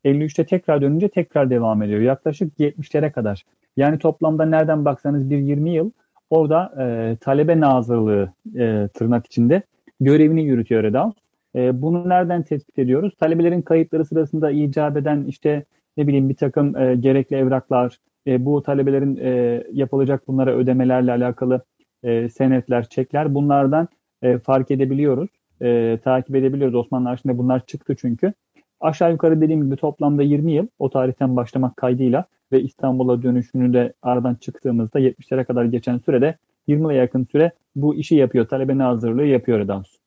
53'te 0.04 0.46
tekrar 0.46 0.82
dönünce 0.82 1.08
tekrar 1.08 1.50
devam 1.50 1.82
ediyor. 1.82 2.00
Yaklaşık 2.00 2.58
70'lere 2.58 3.12
kadar. 3.12 3.42
Yani 3.76 3.98
toplamda 3.98 4.44
nereden 4.44 4.84
baksanız 4.84 5.30
bir 5.30 5.38
20 5.38 5.70
yıl 5.70 5.90
orada 6.30 6.74
e, 6.80 7.16
talebe 7.20 7.60
nazırlığı 7.60 8.32
e, 8.58 8.88
tırnak 8.94 9.26
içinde 9.26 9.62
görevini 10.00 10.44
yürütüyor 10.44 10.82
Redaus. 10.82 11.14
E, 11.56 11.82
bunu 11.82 12.08
nereden 12.08 12.42
tespit 12.42 12.78
ediyoruz? 12.78 13.14
Talebelerin 13.20 13.62
kayıtları 13.62 14.04
sırasında 14.04 14.50
icap 14.50 14.96
eden 14.96 15.24
işte 15.28 15.64
ne 15.96 16.06
bileyim 16.06 16.28
bir 16.28 16.36
takım 16.36 16.76
e, 16.76 16.94
gerekli 16.94 17.36
evraklar, 17.36 17.98
e, 18.26 18.44
bu 18.44 18.62
talebelerin 18.62 19.16
e, 19.16 19.62
yapılacak 19.72 20.28
bunlara 20.28 20.56
ödemelerle 20.56 21.12
alakalı 21.12 21.64
e, 22.02 22.28
senetler, 22.28 22.88
çekler 22.88 23.34
bunlardan 23.34 23.88
e, 24.22 24.38
fark 24.38 24.70
edebiliyoruz. 24.70 25.30
E, 25.62 25.98
takip 26.04 26.36
edebiliyoruz. 26.36 26.74
Osmanlı 26.74 27.08
arşivinde 27.08 27.38
bunlar 27.38 27.66
çıktı 27.66 27.96
çünkü. 28.00 28.32
Aşağı 28.80 29.12
yukarı 29.12 29.40
dediğim 29.40 29.64
gibi 29.64 29.76
toplamda 29.76 30.22
20 30.22 30.52
yıl 30.52 30.66
o 30.78 30.90
tarihten 30.90 31.36
başlamak 31.36 31.76
kaydıyla 31.76 32.24
ve 32.52 32.62
İstanbul'a 32.62 33.22
dönüşünü 33.22 33.72
de 33.72 33.92
aradan 34.02 34.34
çıktığımızda 34.34 35.00
70'lere 35.00 35.44
kadar 35.44 35.64
geçen 35.64 35.98
sürede 35.98 36.36
20 36.66 36.82
yıla 36.82 36.92
yakın 36.92 37.24
süre 37.24 37.52
bu 37.76 37.94
işi 37.94 38.16
yapıyor. 38.16 38.46
Talebe 38.46 38.74
hazırlığı 38.74 39.26
yapıyor 39.26 39.58
Redans. 39.58 40.01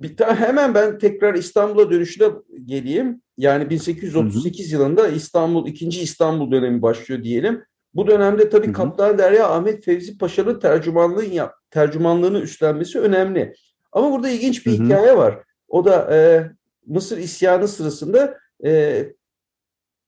Bir 0.00 0.16
tane 0.16 0.34
hemen 0.34 0.74
ben 0.74 0.98
tekrar 0.98 1.34
İstanbul'a 1.34 1.90
dönüşüne 1.90 2.28
geleyim. 2.64 3.22
Yani 3.38 3.70
1838 3.70 4.66
hı 4.66 4.76
hı. 4.76 4.80
yılında 4.80 5.08
İstanbul, 5.08 5.66
ikinci 5.66 6.00
İstanbul 6.00 6.50
dönemi 6.50 6.82
başlıyor 6.82 7.22
diyelim. 7.22 7.62
Bu 7.94 8.06
dönemde 8.06 8.48
tabii. 8.48 8.72
Kaptan 8.72 9.18
Derya 9.18 9.48
Ahmet 9.48 9.84
Fevzi 9.84 10.18
Paşa'nın 10.18 10.60
tercümanlığını, 10.60 11.34
yap, 11.34 11.54
tercümanlığını 11.70 12.40
üstlenmesi 12.40 13.00
önemli. 13.00 13.54
Ama 13.92 14.12
burada 14.12 14.28
ilginç 14.28 14.66
bir 14.66 14.78
hı 14.78 14.82
hı. 14.82 14.84
hikaye 14.86 15.16
var. 15.16 15.38
O 15.68 15.84
da 15.84 16.16
e, 16.16 16.50
Mısır 16.86 17.18
isyanı 17.18 17.68
sırasında 17.68 18.38
e, 18.64 19.02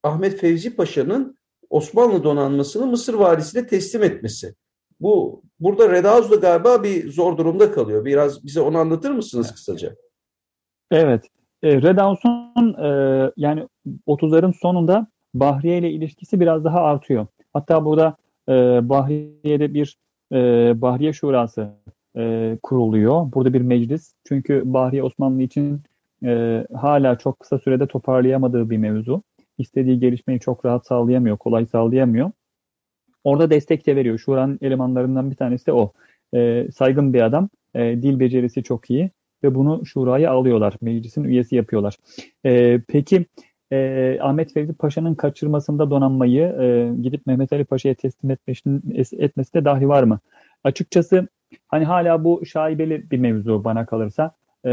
Ahmet 0.02 0.40
Fevzi 0.40 0.76
Paşa'nın 0.76 1.38
Osmanlı 1.70 2.24
donanmasını 2.24 2.86
Mısır 2.86 3.14
valisine 3.14 3.66
teslim 3.66 4.02
etmesi. 4.02 4.54
Bu 5.00 5.42
burada 5.60 5.92
Redaz 5.92 6.30
da 6.30 6.36
galiba 6.36 6.82
bir 6.82 7.12
zor 7.12 7.36
durumda 7.36 7.72
kalıyor. 7.72 8.04
Biraz 8.04 8.44
bize 8.44 8.60
onu 8.60 8.78
anlatır 8.78 9.10
mısınız 9.10 9.52
kısaca? 9.52 9.94
Evet. 10.90 11.24
E, 11.62 11.82
Redaus'un 11.82 12.74
e, 12.82 12.88
yani 13.36 13.66
30'ların 14.06 14.52
sonunda 14.52 15.06
Bahriye 15.34 15.78
ile 15.78 15.90
ilişkisi 15.90 16.40
biraz 16.40 16.64
daha 16.64 16.80
artıyor. 16.80 17.26
Hatta 17.52 17.84
burada 17.84 18.16
e, 18.48 18.52
Bahriye'de 18.88 19.74
bir 19.74 19.98
e, 20.32 20.36
Bahriye 20.82 21.12
Şurası 21.12 21.68
e, 22.16 22.58
kuruluyor. 22.62 23.32
Burada 23.32 23.52
bir 23.52 23.60
meclis. 23.60 24.14
Çünkü 24.28 24.62
Bahriye 24.64 25.02
Osmanlı 25.02 25.42
için 25.42 25.82
e, 26.24 26.64
hala 26.74 27.18
çok 27.18 27.40
kısa 27.40 27.58
sürede 27.58 27.86
toparlayamadığı 27.86 28.70
bir 28.70 28.76
mevzu. 28.76 29.22
İstediği 29.58 30.00
gelişmeyi 30.00 30.40
çok 30.40 30.64
rahat 30.64 30.86
sağlayamıyor, 30.86 31.36
kolay 31.36 31.66
sağlayamıyor. 31.66 32.30
Orada 33.24 33.50
destek 33.50 33.86
de 33.86 33.96
veriyor. 33.96 34.18
Şura'nın 34.18 34.58
elemanlarından 34.62 35.30
bir 35.30 35.36
tanesi 35.36 35.66
de 35.66 35.72
o. 35.72 35.92
E, 36.34 36.68
saygın 36.76 37.14
bir 37.14 37.22
adam, 37.22 37.48
e, 37.74 37.80
dil 38.02 38.20
becerisi 38.20 38.62
çok 38.62 38.90
iyi 38.90 39.10
ve 39.44 39.54
bunu 39.54 39.86
şuraya 39.86 40.30
alıyorlar. 40.30 40.74
Meclisin 40.80 41.24
üyesi 41.24 41.56
yapıyorlar. 41.56 41.96
E, 42.44 42.80
peki 42.88 43.26
e, 43.72 44.18
Ahmet 44.20 44.54
Fevzi 44.54 44.72
Paşa'nın 44.72 45.14
kaçırmasında 45.14 45.90
donanmayı 45.90 46.42
e, 46.42 46.92
gidip 47.02 47.26
Mehmet 47.26 47.52
Ali 47.52 47.64
Paşa'ya 47.64 47.94
teslim 47.94 48.30
etmesi, 48.30 49.54
de 49.54 49.64
dahi 49.64 49.88
var 49.88 50.02
mı? 50.02 50.18
Açıkçası 50.64 51.28
hani 51.68 51.84
hala 51.84 52.24
bu 52.24 52.46
şaibeli 52.46 53.10
bir 53.10 53.18
mevzu 53.18 53.64
bana 53.64 53.86
kalırsa. 53.86 54.32
E, 54.66 54.70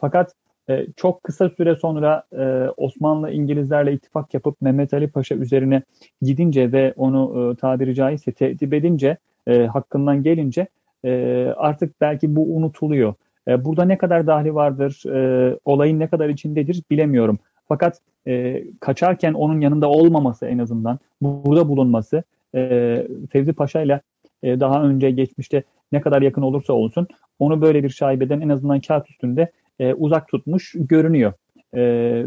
fakat 0.00 0.34
e, 0.70 0.86
çok 0.96 1.24
kısa 1.24 1.48
süre 1.48 1.76
sonra 1.76 2.22
e, 2.32 2.68
Osmanlı 2.76 3.30
İngilizlerle 3.30 3.92
ittifak 3.92 4.34
yapıp 4.34 4.60
Mehmet 4.60 4.94
Ali 4.94 5.08
Paşa 5.08 5.34
üzerine 5.34 5.82
gidince 6.22 6.72
ve 6.72 6.94
onu 6.96 7.52
e, 7.52 7.56
tabiri 7.56 7.94
caizse 7.94 8.32
tehdit 8.32 8.72
edince 8.72 9.16
e, 9.46 9.66
hakkından 9.66 10.22
gelince 10.22 10.66
e, 11.04 11.44
artık 11.56 12.00
belki 12.00 12.36
bu 12.36 12.56
unutuluyor. 12.56 13.14
E, 13.48 13.64
burada 13.64 13.84
ne 13.84 13.98
kadar 13.98 14.26
dahli 14.26 14.54
vardır, 14.54 15.02
e, 15.14 15.58
olayın 15.64 15.98
ne 15.98 16.08
kadar 16.08 16.28
içindedir 16.28 16.82
bilemiyorum. 16.90 17.38
Fakat 17.68 18.00
e, 18.26 18.64
kaçarken 18.80 19.34
onun 19.34 19.60
yanında 19.60 19.88
olmaması 19.88 20.46
en 20.46 20.58
azından, 20.58 20.98
burada 21.22 21.68
bulunması, 21.68 22.22
e, 22.54 23.06
Fevzi 23.30 23.52
Paşa 23.52 23.80
ile 23.82 24.00
e, 24.42 24.60
daha 24.60 24.82
önce 24.82 25.10
geçmişte 25.10 25.62
ne 25.92 26.00
kadar 26.00 26.22
yakın 26.22 26.42
olursa 26.42 26.72
olsun 26.72 27.06
onu 27.38 27.60
böyle 27.60 27.82
bir 27.82 27.88
şaibeden 27.88 28.40
en 28.40 28.48
azından 28.48 28.80
kağıt 28.80 29.10
üstünde 29.10 29.50
e, 29.80 29.94
uzak 29.94 30.28
tutmuş 30.28 30.74
görünüyor. 30.78 31.32
E, 31.72 31.80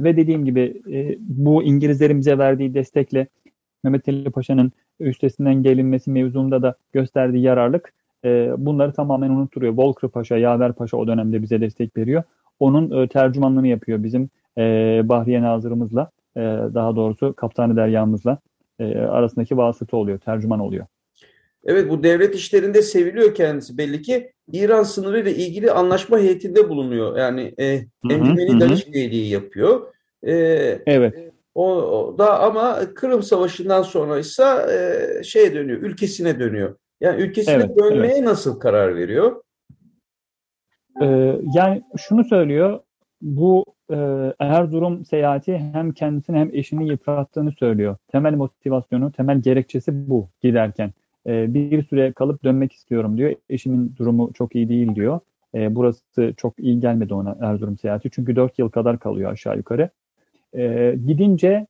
ve 0.03 0.17
dediğim 0.17 0.45
gibi 0.45 0.81
e, 0.91 1.15
bu 1.19 1.63
İngilizlerin 1.63 2.19
bize 2.19 2.37
verdiği 2.37 2.73
destekle 2.73 3.27
Mehmet 3.83 4.07
Ali 4.09 4.31
Paşa'nın 4.31 4.71
üstesinden 4.99 5.63
gelinmesi 5.63 6.11
mevzunda 6.11 6.61
da 6.61 6.75
gösterdiği 6.93 7.41
yararlık 7.41 7.93
e, 8.25 8.51
bunları 8.57 8.93
tamamen 8.93 9.29
unutturuyor. 9.29 9.73
Volker 9.73 10.09
Paşa, 10.09 10.37
Yaver 10.37 10.73
Paşa 10.73 10.97
o 10.97 11.07
dönemde 11.07 11.41
bize 11.41 11.61
destek 11.61 11.97
veriyor. 11.97 12.23
Onun 12.59 13.03
e, 13.03 13.07
tercümanlığını 13.07 13.67
yapıyor 13.67 14.03
bizim 14.03 14.29
e, 14.57 14.61
Bahriye 15.03 15.41
Nazırımızla, 15.41 16.11
e, 16.37 16.41
daha 16.73 16.95
doğrusu 16.95 17.33
Kaptanı 17.33 17.75
Derya'mızla 17.75 18.37
e, 18.79 18.97
arasındaki 18.97 19.57
vasıta 19.57 19.97
oluyor, 19.97 20.17
tercüman 20.17 20.59
oluyor. 20.59 20.85
Evet 21.65 21.89
bu 21.89 22.03
devlet 22.03 22.35
işlerinde 22.35 22.81
seviliyor 22.81 23.35
kendisi 23.35 23.77
belli 23.77 24.01
ki. 24.01 24.31
İran 24.51 24.83
sınırı 24.83 25.19
ile 25.19 25.35
ilgili 25.35 25.71
anlaşma 25.71 26.19
heyetinde 26.19 26.69
bulunuyor. 26.69 27.17
Yani 27.17 27.53
e, 27.59 27.65
Encümeni 28.09 28.59
Danışbeyliği 28.59 29.29
yapıyor. 29.29 29.93
E, 30.23 30.33
evet. 30.85 31.33
O, 31.55 31.75
o 31.75 32.17
da 32.17 32.39
ama 32.39 32.79
Kırım 32.95 33.23
Savaşı'ndan 33.23 33.81
sonra 33.81 34.19
ise 34.19 34.43
e, 34.43 35.23
şeye 35.23 35.53
dönüyor, 35.53 35.81
ülkesine 35.81 36.39
dönüyor. 36.39 36.75
Yani 37.01 37.21
ülkesine 37.21 37.53
evet, 37.53 37.77
dönmeye 37.77 38.13
evet. 38.13 38.23
nasıl 38.23 38.59
karar 38.59 38.95
veriyor? 38.95 39.43
Ee, 41.01 41.35
yani 41.55 41.83
şunu 41.97 42.23
söylüyor, 42.23 42.79
bu 43.21 43.65
e, 43.91 43.95
Erzurum 44.39 45.05
seyahati 45.05 45.57
hem 45.57 45.91
kendisini 45.91 46.37
hem 46.37 46.49
eşini 46.53 46.89
yıprattığını 46.89 47.51
söylüyor. 47.51 47.97
Temel 48.07 48.33
motivasyonu, 48.33 49.11
temel 49.11 49.41
gerekçesi 49.41 50.09
bu 50.09 50.29
giderken. 50.41 50.93
E, 51.27 51.53
bir 51.53 51.83
süre 51.83 52.13
kalıp 52.13 52.43
dönmek 52.43 52.73
istiyorum 52.73 53.17
diyor. 53.17 53.35
Eşimin 53.49 53.95
durumu 53.97 54.33
çok 54.33 54.55
iyi 54.55 54.69
değil 54.69 54.95
diyor. 54.95 55.19
E, 55.55 55.75
burası 55.75 56.33
çok 56.37 56.59
iyi 56.59 56.79
gelmedi 56.79 57.13
ona 57.13 57.37
Erzurum 57.41 57.77
seyahati. 57.77 58.09
Çünkü 58.11 58.35
4 58.35 58.59
yıl 58.59 58.69
kadar 58.69 58.99
kalıyor 58.99 59.31
aşağı 59.31 59.57
yukarı. 59.57 59.89
E, 60.57 60.95
gidince 61.05 61.67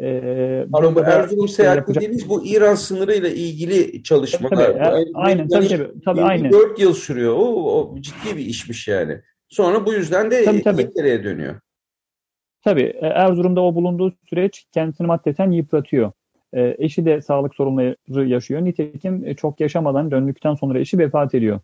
e, 0.00 0.66
Pardon 0.72 0.94
bu 0.94 1.00
Erzurum 1.00 1.48
seyahati 1.48 1.78
yapacak... 1.78 2.02
dediğimiz 2.02 2.28
bu 2.28 2.46
İran 2.46 2.74
sınırıyla 2.74 3.28
ilgili 3.28 4.02
çalışmalar. 4.02 4.56
Tabii, 4.56 4.78
tabii, 4.78 4.98
yani, 4.98 5.06
aynen 5.14 5.48
tabii 5.48 5.68
tabii. 5.68 6.00
tabii 6.04 6.22
aynen. 6.22 6.52
4 6.52 6.80
yıl 6.80 6.94
sürüyor. 6.94 7.34
O, 7.36 7.80
o 7.80 7.96
ciddi 8.00 8.36
bir 8.36 8.46
işmiş 8.46 8.88
yani. 8.88 9.20
Sonra 9.48 9.86
bu 9.86 9.92
yüzden 9.92 10.30
de 10.30 10.44
tabii, 10.44 10.62
tabii. 10.62 10.82
İngiltere'ye 10.82 11.24
dönüyor. 11.24 11.60
Tabii 12.64 12.82
e, 12.82 13.06
Erzurum'da 13.06 13.60
o 13.60 13.74
bulunduğu 13.74 14.12
süreç 14.30 14.64
kendisini 14.72 15.06
maddeten 15.06 15.50
yıpratıyor. 15.50 16.12
E, 16.54 16.76
eşi 16.78 17.04
de 17.04 17.22
sağlık 17.22 17.54
sorunları 17.54 18.28
yaşıyor. 18.28 18.64
Nitekim 18.64 19.26
e, 19.26 19.34
çok 19.34 19.60
yaşamadan 19.60 20.10
döndükten 20.10 20.54
sonra 20.54 20.78
eşi 20.78 20.98
vefat 20.98 21.34
ediyor. 21.34 21.60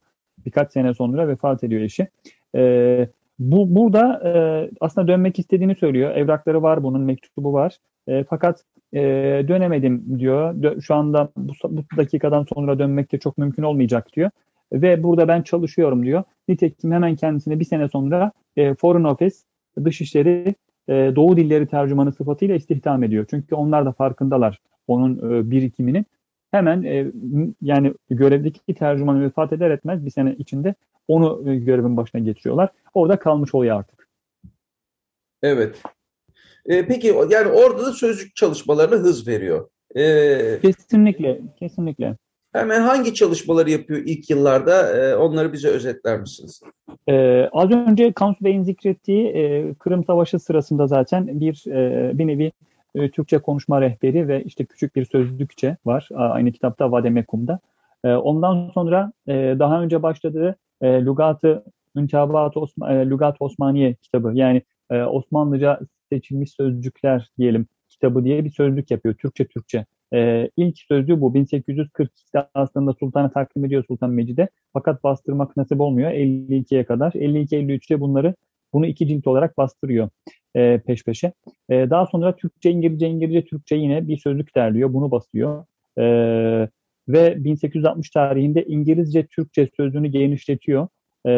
Birkaç 0.46 0.72
sene 0.72 0.94
sonra 0.94 1.28
vefat 1.28 1.64
ediyor 1.64 1.82
eşi. 1.82 2.08
E, 2.54 3.08
bu 3.38 3.74
burada 3.74 4.20
e, 4.24 4.32
aslında 4.80 5.08
dönmek 5.08 5.38
istediğini 5.38 5.74
söylüyor. 5.74 6.10
Evrakları 6.10 6.62
var 6.62 6.82
bunun, 6.82 7.00
mektubu 7.00 7.52
var. 7.52 7.76
E, 8.08 8.24
fakat 8.24 8.64
e, 8.92 9.00
dönemedim 9.48 10.18
diyor. 10.18 10.54
Dö- 10.54 10.82
şu 10.82 10.94
anda 10.94 11.28
bu, 11.36 11.52
bu 11.70 11.96
dakikadan 11.96 12.46
sonra 12.54 12.78
dönmek 12.78 13.12
de 13.12 13.18
çok 13.18 13.38
mümkün 13.38 13.62
olmayacak 13.62 14.12
diyor. 14.12 14.30
Ve 14.72 15.02
burada 15.02 15.28
ben 15.28 15.42
çalışıyorum 15.42 16.04
diyor. 16.04 16.22
Nitekim 16.48 16.92
hemen 16.92 17.16
kendisine 17.16 17.60
bir 17.60 17.64
sene 17.64 17.88
sonra 17.88 18.32
e, 18.56 18.74
Foreign 18.74 19.04
Office 19.04 19.36
Dışişleri 19.84 20.54
e, 20.88 20.92
Doğu 21.16 21.36
Dilleri 21.36 21.66
tercümanı 21.66 22.12
sıfatıyla 22.12 22.54
istihdam 22.54 23.02
ediyor. 23.02 23.26
Çünkü 23.30 23.54
onlar 23.54 23.86
da 23.86 23.92
farkındalar 23.92 24.58
onun 24.86 25.16
e, 25.16 25.50
birikiminin. 25.50 26.06
Hemen 26.50 26.82
e, 26.82 27.06
yani 27.62 27.94
görevdeki 28.10 28.74
tercümanı 28.74 29.24
vefat 29.24 29.52
eder 29.52 29.70
etmez 29.70 30.06
bir 30.06 30.10
sene 30.10 30.34
içinde 30.38 30.74
onu 31.08 31.50
e, 31.50 31.56
görevin 31.56 31.96
başına 31.96 32.20
getiriyorlar. 32.20 32.68
Orada 32.94 33.18
kalmış 33.18 33.54
oluyor 33.54 33.78
artık. 33.78 34.08
Evet. 35.42 35.82
E, 36.66 36.86
peki 36.86 37.06
yani 37.30 37.48
orada 37.48 37.86
da 37.86 37.92
sözlük 37.92 38.36
çalışmalarına 38.36 38.96
hız 38.96 39.28
veriyor. 39.28 39.68
E, 39.96 40.58
kesinlikle, 40.62 41.40
kesinlikle. 41.58 42.16
Hemen 42.52 42.80
hangi 42.80 43.14
çalışmaları 43.14 43.70
yapıyor 43.70 44.02
ilk 44.04 44.30
yıllarda? 44.30 44.96
E, 44.96 45.16
onları 45.16 45.52
bize 45.52 45.68
özetler 45.68 46.20
misiniz? 46.20 46.60
E, 47.08 47.44
az 47.52 47.70
önce 47.70 48.12
Kansu 48.12 48.44
Bey'in 48.44 48.62
zikrettiği 48.62 49.26
e, 49.26 49.74
Kırım 49.74 50.04
Savaşı 50.04 50.38
sırasında 50.38 50.86
zaten 50.86 51.40
bir 51.40 51.64
e, 51.66 52.10
bir 52.18 52.26
nevi 52.26 52.52
e, 52.94 53.10
Türkçe 53.10 53.38
konuşma 53.38 53.80
rehberi 53.80 54.28
ve 54.28 54.44
işte 54.44 54.64
küçük 54.64 54.96
bir 54.96 55.04
sözlükçe 55.04 55.76
var. 55.84 56.08
Aynı 56.14 56.52
kitapta 56.52 56.92
Vademekum'da. 56.92 57.58
E, 58.04 58.08
ondan 58.08 58.70
sonra 58.74 59.12
e, 59.28 59.32
daha 59.58 59.82
önce 59.82 60.02
başladığı 60.02 60.56
e, 60.82 61.04
Lugatı 61.04 61.64
Müntabat 61.94 62.56
e, 62.56 63.10
Lugat 63.10 63.36
Osmaniye 63.40 63.94
kitabı 63.94 64.32
yani 64.34 64.62
Osmanlıca 64.90 65.80
seçilmiş 66.12 66.50
sözcükler 66.52 67.30
diyelim 67.38 67.66
kitabı 67.88 68.24
diye 68.24 68.44
bir 68.44 68.50
sözlük 68.50 68.90
yapıyor. 68.90 69.14
Türkçe 69.14 69.46
Türkçe. 69.46 69.86
E, 70.14 70.50
ilk 70.56 70.78
sözlüğü 70.78 71.20
bu. 71.20 71.34
1842'de 71.34 72.48
aslında 72.54 72.92
Sultan'a 72.92 73.30
takdim 73.30 73.64
ediyor 73.64 73.84
Sultan 73.88 74.10
Mecid'e. 74.10 74.48
Fakat 74.72 75.04
bastırmak 75.04 75.56
nasip 75.56 75.80
olmuyor 75.80 76.10
52'ye 76.10 76.84
kadar. 76.84 77.12
52-53'te 77.12 78.00
bunları 78.00 78.34
bunu 78.74 78.86
iki 78.86 79.06
cilt 79.08 79.26
olarak 79.26 79.58
bastırıyor 79.58 80.08
e, 80.56 80.80
peş 80.86 81.04
peşe. 81.04 81.32
E, 81.70 81.90
daha 81.90 82.06
sonra 82.06 82.36
Türkçe, 82.36 82.70
İngilizce, 82.70 83.08
İngilizce, 83.08 83.44
Türkçe 83.44 83.76
yine 83.76 84.08
bir 84.08 84.16
sözlük 84.16 84.56
derliyor. 84.56 84.92
Bunu 84.92 85.10
basıyor. 85.10 85.64
E, 85.98 86.04
ve 87.08 87.44
1860 87.44 88.10
tarihinde 88.10 88.64
İngilizce, 88.64 89.26
Türkçe 89.26 89.68
sözlüğünü 89.76 90.08
genişletiyor. 90.08 90.88
E, 91.26 91.32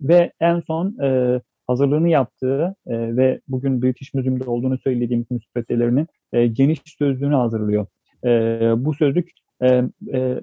ve 0.00 0.32
en 0.40 0.60
son 0.60 0.98
e, 1.02 1.40
hazırlığını 1.66 2.08
yaptığı 2.08 2.74
e, 2.86 3.16
ve 3.16 3.40
bugün 3.48 3.82
British 3.82 4.14
Museum'da 4.14 4.50
olduğunu 4.50 4.78
söylediğim 4.78 5.26
müsveddelerinin 5.30 6.06
e, 6.32 6.46
geniş 6.46 6.80
sözlüğünü 6.98 7.34
hazırlıyor. 7.34 7.86
E, 8.24 8.28
bu 8.76 8.94
sözlük 8.94 9.30
e, 9.62 9.82
e, 10.12 10.40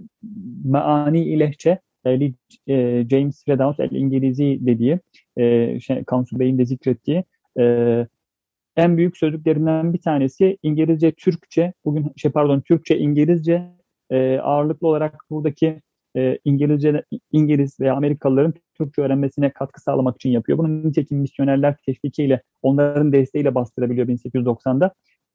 Maani 0.66 1.24
İlehçe 1.24 1.80
e, 2.68 3.06
James 3.10 3.48
Redhouse 3.48 3.84
el 3.84 3.92
İngilizi 3.92 4.60
dediği 4.62 5.00
e, 5.38 5.80
şey, 5.80 6.04
Kansu 6.04 6.40
Bey'in 6.40 6.58
de 6.58 6.66
zikrettiği 6.66 7.24
e, 7.60 8.08
en 8.76 8.98
büyük 8.98 9.18
sözlüklerinden 9.18 9.94
bir 9.94 10.02
tanesi 10.02 10.58
İngilizce 10.64 11.12
Türkçe 11.12 11.74
bugün 11.86 12.12
şey 12.18 12.32
pardon 12.32 12.62
Türkçe 12.62 12.98
İngilizce 12.98 13.64
e, 14.10 14.38
ağırlıklı 14.38 14.88
olarak 14.88 15.26
buradaki 15.30 15.82
e, 16.18 16.40
İngilizce 16.46 17.04
İngiliz 17.32 17.80
veya 17.80 17.96
Amerikalıların 17.96 18.54
Türkçe 18.78 19.02
öğrenmesine 19.02 19.52
katkı 19.52 19.82
sağlamak 19.82 20.16
için 20.16 20.30
yapıyor. 20.30 20.58
Bunu 20.58 20.88
nitekim 20.88 21.18
misyonerler 21.18 21.76
teşvikiyle 21.86 22.42
onların 22.62 23.14
desteğiyle 23.14 23.56
bastırabiliyor 23.56 24.08
1890'da. 24.08 24.94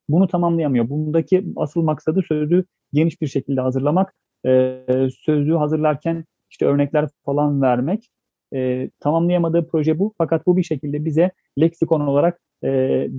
Bunu 0.09 0.29
tamamlayamıyor. 0.29 0.89
Bundaki 0.89 1.47
asıl 1.57 1.83
maksadı 1.83 2.23
sözlüğü 2.29 2.65
geniş 2.93 3.21
bir 3.21 3.27
şekilde 3.27 3.61
hazırlamak. 3.61 4.15
E, 4.47 4.81
sözlüğü 5.25 5.57
hazırlarken 5.57 6.25
işte 6.51 6.67
örnekler 6.67 7.09
falan 7.25 7.63
vermek. 7.63 8.11
E, 8.55 8.91
tamamlayamadığı 9.01 9.69
proje 9.69 9.99
bu. 9.99 10.15
Fakat 10.19 10.47
bu 10.47 10.57
bir 10.57 10.63
şekilde 10.63 11.05
bize 11.05 11.31
leksikon 11.61 12.01
olarak 12.01 12.41
e, 12.65 12.69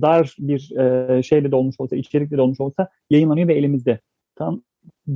dar 0.00 0.36
bir 0.38 0.76
e, 0.76 1.22
şeyle 1.22 1.50
de 1.50 1.56
olmuş 1.56 1.76
olsa, 1.78 1.96
içerikle 1.96 2.36
de 2.36 2.40
olmuş 2.40 2.60
olsa 2.60 2.88
yayınlanıyor 3.10 3.48
ve 3.48 3.54
elimizde. 3.54 4.00
Tam 4.36 4.62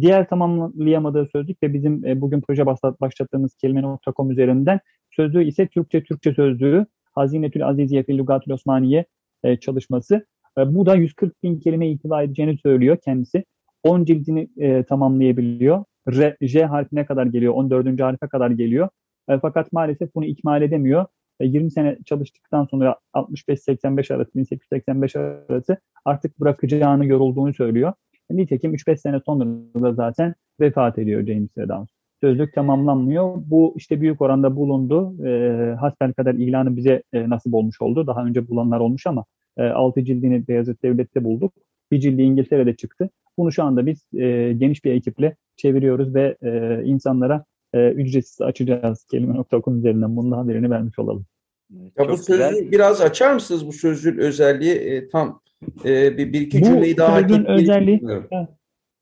diğer 0.00 0.29
tamamlayamadığı 0.29 1.26
sözlük 1.26 1.62
ve 1.62 1.72
bizim 1.72 2.07
e, 2.07 2.20
bugün 2.20 2.40
proje 2.40 2.66
başlattığımız 3.00 3.55
kelime.com 3.55 4.31
üzerinden 4.31 4.81
sözlüğü 5.11 5.44
ise 5.44 5.66
Türkçe 5.66 6.05
Türkçe 6.05 6.35
sözlüğü 6.35 6.87
Hazinetül 7.12 7.68
Aziziye 7.68 8.02
fil 8.02 8.18
Lugatul 8.18 8.52
Osmaniye 8.52 9.05
e, 9.44 9.57
çalışması. 9.57 10.26
E, 10.59 10.74
bu 10.74 10.87
da 10.87 10.94
140 10.94 11.42
bin 11.42 11.61
kelime 11.61 11.90
itibar 11.90 12.22
edeceğini 12.22 12.59
söylüyor 12.59 12.98
kendisi. 13.05 13.44
10 13.83 14.05
cildini 14.05 14.48
e, 14.57 14.83
tamamlayabiliyor. 14.83 15.85
R, 16.09 16.37
J 16.40 16.64
harfine 16.64 17.07
kadar 17.07 17.27
geliyor, 17.27 17.55
14. 17.55 18.01
harfe 18.01 18.29
kadar 18.29 18.51
geliyor. 18.51 18.88
E, 19.29 19.38
fakat 19.38 19.73
maalesef 19.73 20.14
bunu 20.14 20.25
ikmal 20.25 20.62
edemiyor. 20.62 21.07
20 21.40 21.71
sene 21.71 21.99
çalıştıktan 22.05 22.64
sonra 22.64 22.97
65-85 23.14 24.14
arası, 24.14 24.31
1885 24.35 25.16
arası 25.16 25.77
artık 26.05 26.40
bırakacağını, 26.40 27.07
yorulduğunu 27.07 27.55
söylüyor. 27.55 27.92
Nitekim 28.31 28.75
3-5 28.75 28.97
sene 28.97 29.21
sonra 29.27 29.45
da 29.83 29.92
zaten 29.92 30.35
vefat 30.61 30.99
ediyor 30.99 31.27
James 31.27 31.59
Redans. 31.59 31.88
Sözlük 32.21 32.55
tamamlanmıyor. 32.55 33.35
Bu 33.37 33.75
işte 33.77 34.01
büyük 34.01 34.23
oranda 34.23 34.57
bulundu. 34.57 35.14
E, 35.27 36.12
kadar 36.16 36.35
ilanı 36.35 36.77
bize 36.77 37.03
e, 37.12 37.31
nasip 37.31 37.55
olmuş 37.55 37.83
oldu. 37.83 38.07
Daha 38.07 38.25
önce 38.25 38.49
bulanlar 38.49 38.81
olmuş 38.81 39.07
ama 39.07 39.25
e, 39.59 39.62
6 39.62 40.05
cildini 40.05 40.49
Beyazıt 40.49 40.83
Devlet'te 40.83 41.25
bulduk. 41.25 41.53
Bir 41.92 42.01
cildi 42.01 42.23
İngiltere'de 42.23 42.77
çıktı. 42.77 43.11
Bunu 43.38 43.53
şu 43.53 43.64
anda 43.64 43.87
biz 43.87 44.05
e, 44.14 44.53
geniş 44.53 44.85
bir 44.85 44.92
ekiple 44.92 45.37
çeviriyoruz 45.57 46.14
ve 46.14 46.37
e, 46.42 46.83
insanlara 46.85 47.45
e, 47.75 47.90
ücretsiz 47.90 48.40
açacağız 48.40 49.05
kelime.com 49.05 49.79
üzerinden. 49.79 50.16
Bunun 50.16 50.33
haberini 50.33 50.71
vermiş 50.71 50.99
olalım. 50.99 51.27
Ya 51.71 52.09
bu 52.09 52.16
sözü 52.16 52.33
güzel. 52.33 52.73
biraz 52.73 53.01
açar 53.01 53.35
mısınız 53.35 53.66
bu 53.66 53.73
sözün 53.73 54.19
özelliği 54.19 54.75
e, 54.75 55.09
tam 55.09 55.40
e, 55.85 56.19
bir, 56.19 56.33
bir 56.33 56.40
iki 56.40 56.61
bu 56.61 56.64
cümleyi 56.64 56.97
daha 56.97 57.21
sözün 57.21 57.45
özelliği 57.45 58.03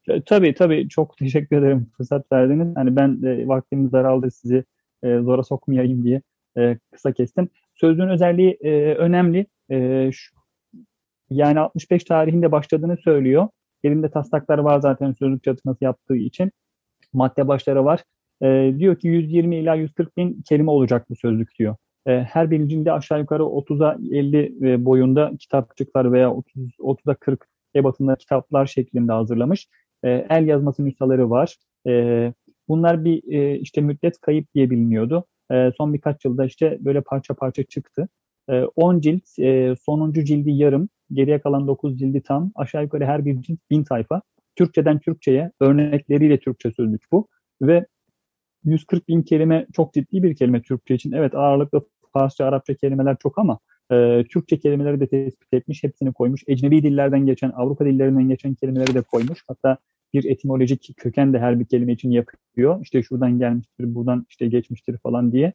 e, 0.08 0.22
tabii 0.26 0.54
tabii 0.54 0.88
çok 0.88 1.16
teşekkür 1.18 1.56
ederim 1.56 1.86
fırsat 1.96 2.32
verdiniz. 2.32 2.76
Hani 2.76 2.96
ben 2.96 3.22
de 3.22 3.48
vaktimiz 3.48 3.92
daraldı 3.92 4.30
sizi 4.30 4.64
e, 5.02 5.18
zora 5.18 5.42
sokmayayım 5.42 6.04
diye 6.04 6.22
e, 6.58 6.78
kısa 6.92 7.12
kestim. 7.12 7.48
Sözün 7.74 8.08
özelliği 8.08 8.58
e, 8.60 8.94
önemli. 8.94 9.46
E, 9.70 10.10
şu, 10.12 10.34
yani 11.30 11.60
65 11.60 12.04
tarihinde 12.04 12.52
başladığını 12.52 12.96
söylüyor. 12.96 13.48
Elinde 13.84 14.10
taslaklar 14.10 14.58
var 14.58 14.80
zaten 14.80 15.12
sözlük 15.12 15.44
çalışması 15.44 15.84
yaptığı 15.84 16.16
için. 16.16 16.52
Madde 17.12 17.48
başları 17.48 17.84
var. 17.84 18.04
E, 18.42 18.74
diyor 18.78 18.98
ki 18.98 19.08
120 19.08 19.56
ila 19.56 19.74
140 19.74 20.16
bin 20.16 20.42
kelime 20.48 20.70
olacak 20.70 21.10
bu 21.10 21.16
sözlük 21.16 21.58
diyor. 21.58 21.76
E, 22.06 22.10
her 22.22 22.50
bilincinde 22.50 22.92
aşağı 22.92 23.20
yukarı 23.20 23.42
30'a 23.42 23.98
50 24.10 24.54
e, 24.62 24.84
boyunda 24.84 25.32
kitapçıklar 25.38 26.12
veya 26.12 26.32
30, 26.34 26.78
30'a 26.78 27.14
40 27.14 27.46
ebatında 27.76 28.16
kitaplar 28.16 28.66
şeklinde 28.66 29.12
hazırlamış. 29.12 29.68
E, 30.04 30.26
el 30.30 30.46
yazması 30.46 30.84
nüshaları 30.84 31.30
var. 31.30 31.56
E, 31.86 32.32
bunlar 32.68 33.04
bir 33.04 33.32
e, 33.32 33.58
işte 33.58 33.80
müddet 33.80 34.20
kayıp 34.20 34.54
diye 34.54 34.70
biliniyordu. 34.70 35.24
E, 35.52 35.72
son 35.78 35.94
birkaç 35.94 36.24
yılda 36.24 36.44
işte 36.44 36.78
böyle 36.80 37.00
parça 37.00 37.34
parça 37.34 37.62
çıktı. 37.62 38.08
E, 38.50 38.62
10 38.62 39.00
cilt, 39.00 39.38
e, 39.38 39.74
sonuncu 39.86 40.24
cildi 40.24 40.50
yarım, 40.50 40.88
geriye 41.12 41.40
kalan 41.40 41.66
9 41.66 41.98
cildi 41.98 42.22
tam. 42.22 42.52
Aşağı 42.54 42.82
yukarı 42.82 43.04
her 43.04 43.24
bir 43.24 43.42
cilt 43.42 43.60
1000 43.70 43.82
sayfa. 43.82 44.22
Türkçeden 44.56 44.98
Türkçe'ye 44.98 45.50
örnekleriyle 45.60 46.38
Türkçe 46.38 46.70
sözlük 46.70 47.02
bu. 47.12 47.28
Ve 47.62 47.86
140 48.64 49.08
bin 49.08 49.22
kelime 49.22 49.66
çok 49.72 49.94
ciddi 49.94 50.22
bir 50.22 50.36
kelime 50.36 50.62
Türkçe 50.62 50.94
için. 50.94 51.12
Evet 51.12 51.34
ağırlıklı 51.34 51.86
Farsça, 52.12 52.46
Arapça 52.46 52.74
kelimeler 52.74 53.16
çok 53.22 53.38
ama 53.38 53.58
e, 53.92 54.24
Türkçe 54.30 54.58
kelimeleri 54.58 55.00
de 55.00 55.06
tespit 55.06 55.54
etmiş, 55.54 55.82
hepsini 55.84 56.12
koymuş. 56.12 56.42
Ecnebi 56.46 56.82
dillerden 56.82 57.26
geçen, 57.26 57.50
Avrupa 57.50 57.84
dillerinden 57.84 58.28
geçen 58.28 58.54
kelimeleri 58.54 58.94
de 58.94 59.02
koymuş. 59.02 59.44
Hatta 59.48 59.78
bir 60.14 60.24
etimolojik 60.24 60.90
köken 60.96 61.32
de 61.32 61.38
her 61.38 61.60
bir 61.60 61.64
kelime 61.64 61.92
için 61.92 62.10
yapıyor. 62.10 62.80
İşte 62.82 63.02
şuradan 63.02 63.38
gelmiştir, 63.38 63.94
buradan 63.94 64.26
işte 64.28 64.46
geçmiştir 64.46 64.98
falan 64.98 65.32
diye. 65.32 65.52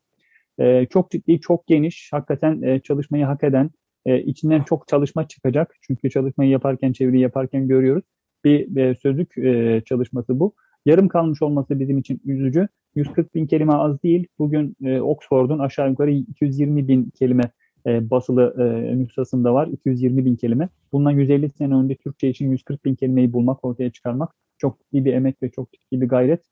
E, 0.60 0.86
çok 0.86 1.12
ciddi, 1.12 1.40
çok 1.40 1.68
geniş, 1.68 2.10
hakikaten 2.14 2.62
e, 2.62 2.80
çalışmayı 2.80 3.26
hak 3.26 3.44
eden, 3.44 3.72
e, 4.06 4.22
içinden 4.22 4.64
çok 4.64 4.88
çalışma 4.88 5.28
çıkacak. 5.28 5.76
Çünkü 5.82 6.10
çalışmayı 6.10 6.52
yaparken, 6.52 6.92
çeviri 6.92 7.20
yaparken 7.20 7.68
görüyoruz. 7.68 8.04
Bir 8.44 8.78
e, 8.78 8.96
sözlük 8.96 9.38
e, 9.38 9.82
çalışması 9.86 10.40
bu. 10.40 10.54
Yarım 10.86 11.08
kalmış 11.08 11.42
olması 11.42 11.80
bizim 11.80 11.98
için 11.98 12.22
üzücü. 12.26 12.68
140 12.96 13.36
bin 13.36 13.48
kelime 13.48 13.74
az 13.74 14.04
değil. 14.04 14.28
Bugün 14.40 14.76
e, 14.84 15.02
Oxford'un 15.02 15.60
aşağı 15.60 15.90
yukarı 15.90 16.12
220 16.12 16.88
bin 16.88 17.10
kelime 17.20 17.52
e, 17.86 18.10
basılı 18.10 18.56
e, 18.58 18.98
nüshasında 18.98 19.54
var. 19.54 19.68
220 19.68 20.26
bin 20.26 20.36
kelime. 20.36 20.70
Bundan 20.92 21.12
150 21.12 21.50
sene 21.50 21.76
önce 21.76 21.96
Türkçe 21.96 22.30
için 22.30 22.52
140 22.52 22.86
bin 22.86 22.96
kelimeyi 22.96 23.34
bulmak, 23.34 23.66
ortaya 23.66 23.90
çıkarmak 23.90 24.30
çok 24.58 24.80
ciddi 24.80 25.06
bir 25.06 25.14
emek 25.14 25.44
ve 25.44 25.52
çok 25.52 25.74
ciddi 25.74 26.02
bir 26.02 26.08
gayret. 26.08 26.44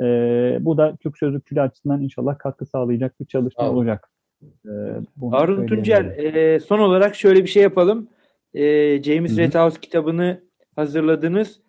E, 0.00 0.04
bu 0.60 0.76
da 0.76 0.96
Türk 0.96 1.18
sözlükçülüğü 1.18 1.60
açısından 1.60 2.02
inşallah 2.02 2.38
katkı 2.38 2.66
sağlayacak 2.66 3.20
bir 3.20 3.24
çalışma 3.24 3.64
Abi. 3.64 3.70
olacak. 3.70 4.10
E, 4.42 4.70
Harun 5.30 5.66
Tuncel, 5.66 6.04
e, 6.18 6.60
son 6.60 6.78
olarak 6.78 7.16
şöyle 7.16 7.42
bir 7.42 7.48
şey 7.48 7.62
yapalım. 7.62 8.08
E, 8.54 9.02
James 9.02 9.38
Redhouse 9.38 9.80
kitabını 9.80 10.40
hazırladınız. 10.76 11.60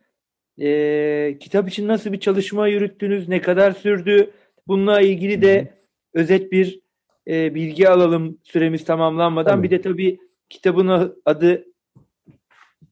E, 0.62 1.38
kitap 1.40 1.70
için 1.70 1.88
nasıl 1.88 2.14
bir 2.14 2.20
çalışma 2.20 2.68
yürüttünüz? 2.68 3.30
Ne 3.30 3.42
kadar 3.42 3.72
sürdü? 3.72 4.32
Bununla 4.68 5.02
ilgili 5.02 5.42
de 5.42 5.60
Hı-hı. 5.60 5.68
özet 6.14 6.52
bir 6.52 6.80
e, 7.28 7.56
bilgi 7.56 7.90
alalım 7.90 8.38
süremiz 8.44 8.86
tamamlanmadan. 8.86 9.56
Tabii. 9.56 9.64
Bir 9.64 9.72
de 9.72 9.82
tabii 9.82 10.20
kitabın 10.50 11.16
adı 11.26 11.66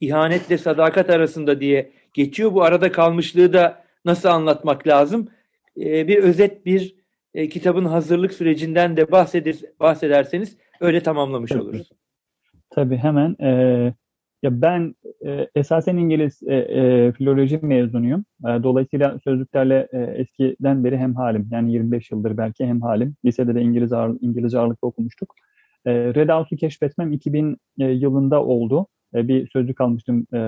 İhanetle 0.01 0.57
Sadakat 0.57 1.09
arasında 1.09 1.61
diye 1.61 1.91
geçiyor. 2.13 2.53
Bu 2.53 2.63
arada 2.63 2.91
kalmışlığı 2.91 3.53
da 3.53 3.83
nasıl 4.05 4.29
anlatmak 4.29 4.87
lazım? 4.87 5.27
E, 5.79 6.07
bir 6.07 6.17
özet 6.17 6.65
bir 6.65 6.98
e, 7.33 7.49
kitabın 7.49 7.85
hazırlık 7.85 8.33
sürecinden 8.33 8.97
de 8.97 9.11
bahseder, 9.11 9.55
bahsederseniz 9.79 10.57
öyle 10.79 11.03
tamamlamış 11.03 11.51
Tabii. 11.51 11.61
oluruz. 11.61 11.89
Tabii 12.69 12.97
hemen. 12.97 13.35
E, 13.41 13.49
ya 14.43 14.61
ben 14.61 14.95
e, 15.25 15.47
esasen 15.55 15.97
İngiliz 15.97 16.43
e, 16.43 16.55
e, 16.55 17.11
filoloji 17.11 17.59
mezunuyum. 17.61 18.25
E, 18.43 18.47
dolayısıyla 18.63 19.19
sözlüklerle 19.23 19.87
e, 19.91 19.97
eskiden 19.97 20.83
beri 20.83 20.97
hem 20.97 21.15
halim. 21.15 21.49
Yani 21.51 21.73
25 21.73 22.11
yıldır 22.11 22.37
belki 22.37 22.65
hem 22.65 22.81
halim. 22.81 23.15
Lisede 23.25 23.55
de 23.55 23.61
İngiliz 23.61 23.93
ağır, 23.93 24.17
İngilizce 24.21 24.59
ağırlıklı 24.59 24.87
okumuştuk. 24.87 25.35
E, 25.85 25.91
Redout'u 25.93 26.55
keşfetmem 26.55 27.13
2000 27.13 27.57
e, 27.79 27.85
yılında 27.85 28.43
oldu. 28.43 28.87
E, 29.15 29.27
bir 29.27 29.49
sözlük 29.49 29.81
almıştım 29.81 30.27
e, 30.33 30.39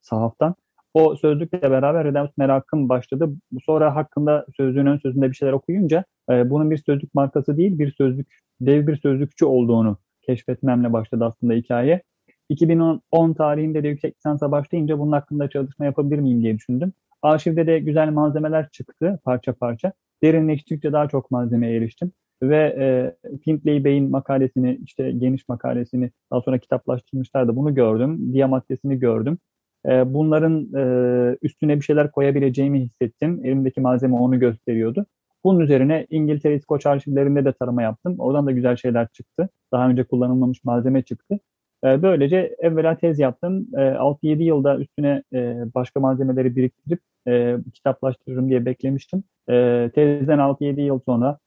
sahaftan. 0.00 0.54
O 0.96 1.16
sözlükle 1.16 1.70
beraber 1.70 2.04
Redout 2.04 2.36
merakım 2.38 2.88
başladı. 2.88 3.30
Sonra 3.64 3.96
hakkında 3.96 4.46
sözlüğün 4.56 4.86
ön 4.86 4.98
sözünde 4.98 5.30
bir 5.30 5.34
şeyler 5.36 5.52
okuyunca 5.52 6.04
e, 6.30 6.50
bunun 6.50 6.70
bir 6.70 6.76
sözlük 6.76 7.14
markası 7.14 7.56
değil, 7.56 7.78
bir 7.78 7.92
sözlük, 7.92 8.28
dev 8.60 8.86
bir 8.86 8.96
sözlükçü 8.96 9.44
olduğunu 9.44 9.98
keşfetmemle 10.22 10.92
başladı 10.92 11.24
aslında 11.24 11.52
hikaye. 11.52 12.02
2010 12.48 13.32
tarihinde 13.32 13.82
de 13.82 13.88
yüksek 13.88 14.16
lisansa 14.16 14.50
başlayınca 14.50 14.98
bunun 14.98 15.12
hakkında 15.12 15.48
çalışma 15.50 15.84
yapabilir 15.84 16.18
miyim 16.18 16.42
diye 16.42 16.54
düşündüm. 16.54 16.92
Arşivde 17.22 17.66
de 17.66 17.78
güzel 17.78 18.10
malzemeler 18.10 18.68
çıktı 18.70 19.20
parça 19.24 19.52
parça. 19.52 19.92
Derinleştikçe 20.22 20.92
daha 20.92 21.08
çok 21.08 21.30
malzemeye 21.30 21.76
eriştim. 21.76 22.12
Ve 22.42 22.76
e, 22.78 23.36
Findlay 23.44 23.84
Bey'in 23.84 24.10
makalesini, 24.10 24.78
işte 24.84 25.10
geniş 25.10 25.48
makalesini 25.48 26.10
daha 26.32 26.40
sonra 26.40 26.58
kitaplaştırmışlardı. 26.58 27.56
Bunu 27.56 27.74
gördüm. 27.74 28.32
Diya 28.32 28.48
maddesini 28.48 28.98
gördüm. 28.98 29.38
E, 29.86 30.14
bunların 30.14 30.68
e, 30.74 31.36
üstüne 31.42 31.76
bir 31.76 31.84
şeyler 31.84 32.10
koyabileceğimi 32.10 32.80
hissettim. 32.80 33.40
Elimdeki 33.44 33.80
malzeme 33.80 34.14
onu 34.14 34.38
gösteriyordu. 34.38 35.06
Bunun 35.44 35.60
üzerine 35.60 36.06
İngiltere 36.10 36.54
İskoç 36.54 36.86
arşivlerinde 36.86 37.44
de 37.44 37.52
tarama 37.52 37.82
yaptım. 37.82 38.14
Oradan 38.18 38.46
da 38.46 38.50
güzel 38.50 38.76
şeyler 38.76 39.08
çıktı. 39.08 39.48
Daha 39.72 39.88
önce 39.88 40.04
kullanılmamış 40.04 40.64
malzeme 40.64 41.02
çıktı. 41.02 41.38
Ee, 41.84 42.02
böylece 42.02 42.56
evvela 42.58 42.96
tez 42.96 43.18
yaptım. 43.18 43.68
6-7 43.72 44.42
ee, 44.42 44.44
yılda 44.44 44.78
üstüne 44.78 45.22
e, 45.32 45.56
başka 45.74 46.00
malzemeleri 46.00 46.56
biriktirip 46.56 47.00
e, 47.28 47.56
kitaplaştırırım 47.74 48.48
diye 48.48 48.64
beklemiştim. 48.64 49.24
Ee, 49.50 49.90
tezden 49.94 50.38
6-7 50.38 50.80
yıl 50.80 51.00
sonra 51.06 51.38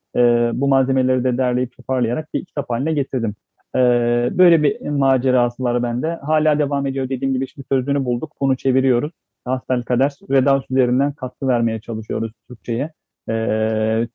bu 0.54 0.68
malzemeleri 0.68 1.24
de 1.24 1.38
derleyip 1.38 1.78
toparlayarak 1.78 2.34
bir 2.34 2.46
kitap 2.46 2.70
haline 2.70 2.94
getirdim. 2.94 3.36
Böyle 4.38 4.64
bir 4.64 4.90
macerası 4.90 5.64
var 5.64 5.84
bende. 5.84 6.20
Hala 6.22 6.60
devam 6.60 6.86
ediyor 6.86 7.10
dediğim 7.10 7.34
gibi 7.34 7.48
şimdi 7.48 7.68
sözlüğünü 7.72 8.06
bulduk. 8.06 8.34
Bunu 8.42 8.58
çeviriyoruz. 8.58 9.12
Hasbel 9.46 9.84
kader 9.84 10.14
Redaus 10.32 10.72
üzerinden 10.72 11.14
katkı 11.14 11.48
vermeye 11.48 11.82
çalışıyoruz 11.82 12.32
Türkçe'ye. 12.48 12.94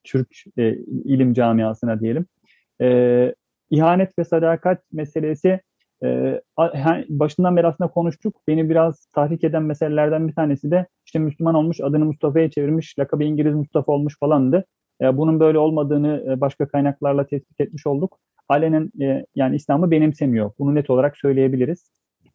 Türk 0.05 0.29
ilim 1.05 1.35
camiasına 1.35 2.01
diyelim. 2.01 2.27
İhanet 3.71 4.19
ve 4.19 4.25
sadakat 4.25 4.83
meselesi 4.93 5.61
ee, 6.05 6.41
başından 7.09 7.57
beri 7.57 7.67
aslında 7.67 7.91
konuştuk. 7.91 8.41
Beni 8.49 8.71
biraz 8.71 9.07
tahrik 9.07 9.45
eden 9.45 9.63
meselelerden 9.63 10.29
bir 10.29 10.35
tanesi 10.35 10.71
de 10.71 10.87
işte 11.07 11.19
Müslüman 11.19 11.55
olmuş, 11.55 11.81
adını 11.81 12.05
Mustafa'ya 12.05 12.51
çevirmiş, 12.51 12.99
lakabı 12.99 13.25
İngiliz 13.25 13.55
Mustafa 13.55 13.93
olmuş 13.93 14.19
falandı. 14.19 14.65
Ee, 15.03 15.17
bunun 15.17 15.41
böyle 15.41 15.59
olmadığını 15.59 16.25
e, 16.29 16.41
başka 16.41 16.69
kaynaklarla 16.69 17.27
tespit 17.27 17.61
etmiş 17.61 17.87
olduk. 17.87 18.19
Alenen 18.49 18.91
e, 19.03 19.27
yani 19.35 19.57
İslam'ı 19.57 19.91
benimsemiyor. 19.91 20.51
Bunu 20.59 20.75
net 20.75 20.91
olarak 20.91 21.17
söyleyebiliriz. 21.17 21.91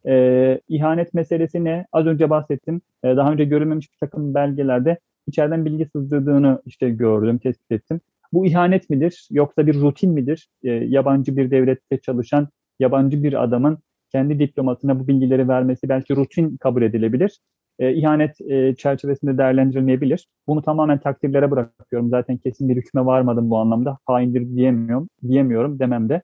E, 0.08 0.62
ihanet 0.67 1.13
meselesi 1.13 1.63
ne? 1.63 1.86
Az 1.91 2.06
önce 2.06 2.30
bahsettim. 2.30 2.82
E, 3.04 3.08
daha 3.08 3.32
önce 3.32 3.45
görülmemiş 3.45 3.91
bir 3.93 3.98
takım 3.98 4.34
belgelerde 4.34 5.00
içeriden 5.28 5.65
bilgi 5.65 5.86
sızdırdığını 5.86 6.62
işte 6.65 6.89
gördüm, 6.89 7.38
tespit 7.38 7.72
ettim. 7.72 8.02
Bu 8.34 8.45
ihanet 8.45 8.89
midir 8.89 9.28
yoksa 9.32 9.67
bir 9.67 9.82
rutin 9.82 10.12
midir? 10.12 10.50
E, 10.63 10.69
yabancı 10.69 11.38
bir 11.38 11.52
devlette 11.52 11.98
çalışan 11.98 12.48
yabancı 12.80 13.24
bir 13.24 13.43
adamın 13.43 13.78
kendi 14.12 14.39
diplomatına 14.39 15.00
bu 15.00 15.08
bilgileri 15.08 15.48
vermesi 15.48 15.89
belki 15.89 16.15
rutin 16.15 16.58
kabul 16.58 16.82
edilebilir. 16.82 17.39
E, 17.80 17.94
ihanet 17.94 18.42
e, 18.42 18.76
çerçevesinde 18.76 19.38
değerlendirilmeyebilir. 19.38 20.28
Bunu 20.48 20.62
tamamen 20.62 21.00
takdirlere 21.00 21.52
bırakıyorum. 21.52 22.10
Zaten 22.10 22.38
kesin 22.38 22.70
bir 22.70 22.76
hükme 22.76 23.06
varmadım 23.06 23.50
bu 23.50 23.58
anlamda. 23.58 23.98
Haindir 24.06 24.56
diyemiyorum, 24.56 25.10
diyemiyorum 25.28 25.80
demem 25.80 26.10
de. 26.10 26.22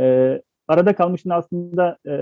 E, 0.00 0.42
arada 0.68 0.94
kalmışın 0.94 1.30
aslında 1.30 1.98
e, 2.08 2.14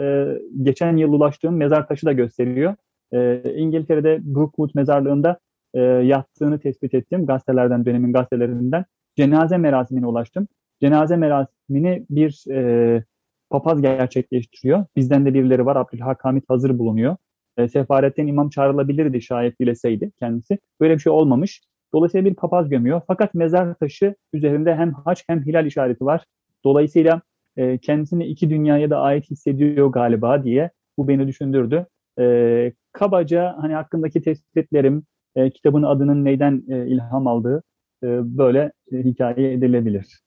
geçen 0.62 0.97
yıl 0.97 1.12
ulaştığım 1.12 1.57
mezar 1.57 1.88
taşı 1.88 2.07
da 2.07 2.12
gösteriyor. 2.12 2.75
E, 3.12 3.42
İngiltere'de 3.57 4.20
Brookwood 4.23 4.70
mezarlığında 4.75 5.38
e, 5.75 5.81
yattığını 5.81 6.59
tespit 6.59 6.94
ettim. 6.94 7.27
Gazetelerden, 7.27 7.85
dönemin 7.85 8.12
gazetelerinden. 8.12 8.85
Cenaze 9.16 9.57
merasimine 9.59 10.07
ulaştım. 10.07 10.49
Cenaze 10.81 11.16
merasimini 11.16 12.07
bir 12.11 12.44
e, 12.51 13.05
papaz 13.51 13.83
gerçekleştiriyor. 13.83 14.85
Bizden 14.97 15.27
de 15.27 15.35
birileri 15.35 15.66
var. 15.66 15.77
Abdülhak 15.77 16.25
Hamit 16.25 16.51
hazır 16.51 16.79
bulunuyor. 16.79 17.16
E, 17.59 17.69
sefaretten 17.69 18.27
imam 18.27 18.51
çağrılabilirdi 18.51 19.23
şayet 19.23 19.61
dileseydi 19.61 20.11
kendisi. 20.19 20.59
Böyle 20.81 20.95
bir 20.95 21.01
şey 21.01 21.12
olmamış. 21.12 21.62
Dolayısıyla 21.95 22.31
bir 22.31 22.35
papaz 22.35 22.69
gömüyor. 22.69 23.01
Fakat 23.07 23.35
mezar 23.35 23.75
taşı 23.75 24.14
üzerinde 24.33 24.75
hem 24.75 24.93
haç 24.93 25.25
hem 25.27 25.47
hilal 25.47 25.67
işareti 25.67 26.05
var. 26.05 26.25
Dolayısıyla 26.64 27.23
e, 27.57 27.79
kendisini 27.79 28.27
iki 28.27 28.51
dünyaya 28.51 28.90
da 28.90 29.01
ait 29.01 29.31
hissediyor 29.31 29.87
galiba 29.87 30.45
diye 30.45 30.71
bu 30.99 31.09
beni 31.09 31.29
düşündürdü. 31.29 31.87
E, 32.19 32.73
kabaca 32.93 33.55
hani 33.59 33.75
hakkındaki 33.75 34.23
tespitlerim, 34.23 35.03
e, 35.37 35.51
kitabın 35.51 35.83
adının 35.83 36.25
neyden 36.25 36.62
e, 36.69 36.87
ilham 36.87 37.27
aldığı 37.27 37.62
e, 38.03 38.07
böyle 38.38 38.73
e, 38.93 38.97
hikaye 38.97 39.53
edilebilir. 39.53 40.21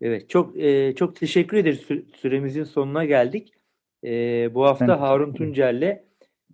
Evet, 0.00 0.30
çok 0.30 0.58
e, 0.58 0.94
çok 0.94 1.16
teşekkür 1.16 1.56
ederiz. 1.56 1.86
Süremizin 2.16 2.64
sonuna 2.64 3.04
geldik. 3.04 3.52
E, 4.04 4.10
bu 4.54 4.64
hafta 4.64 4.88
ben 4.88 4.98
Harun 4.98 5.32
Tuncel'le 5.32 5.98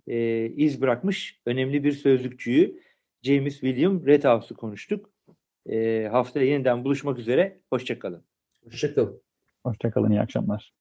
e, 0.07 0.45
iz 0.45 0.81
bırakmış 0.81 1.41
önemli 1.45 1.83
bir 1.83 1.91
sözlükçüyü 1.91 2.81
James 3.23 3.59
William 3.59 4.05
Redhouse'u 4.05 4.57
konuştuk. 4.57 5.09
E, 5.65 6.07
haftaya 6.11 6.45
yeniden 6.45 6.83
buluşmak 6.83 7.19
üzere. 7.19 7.59
Hoşçakalın. 7.69 8.23
Hoşçakalın. 8.63 9.21
Hoşçakalın, 9.63 10.11
iyi 10.11 10.21
akşamlar. 10.21 10.73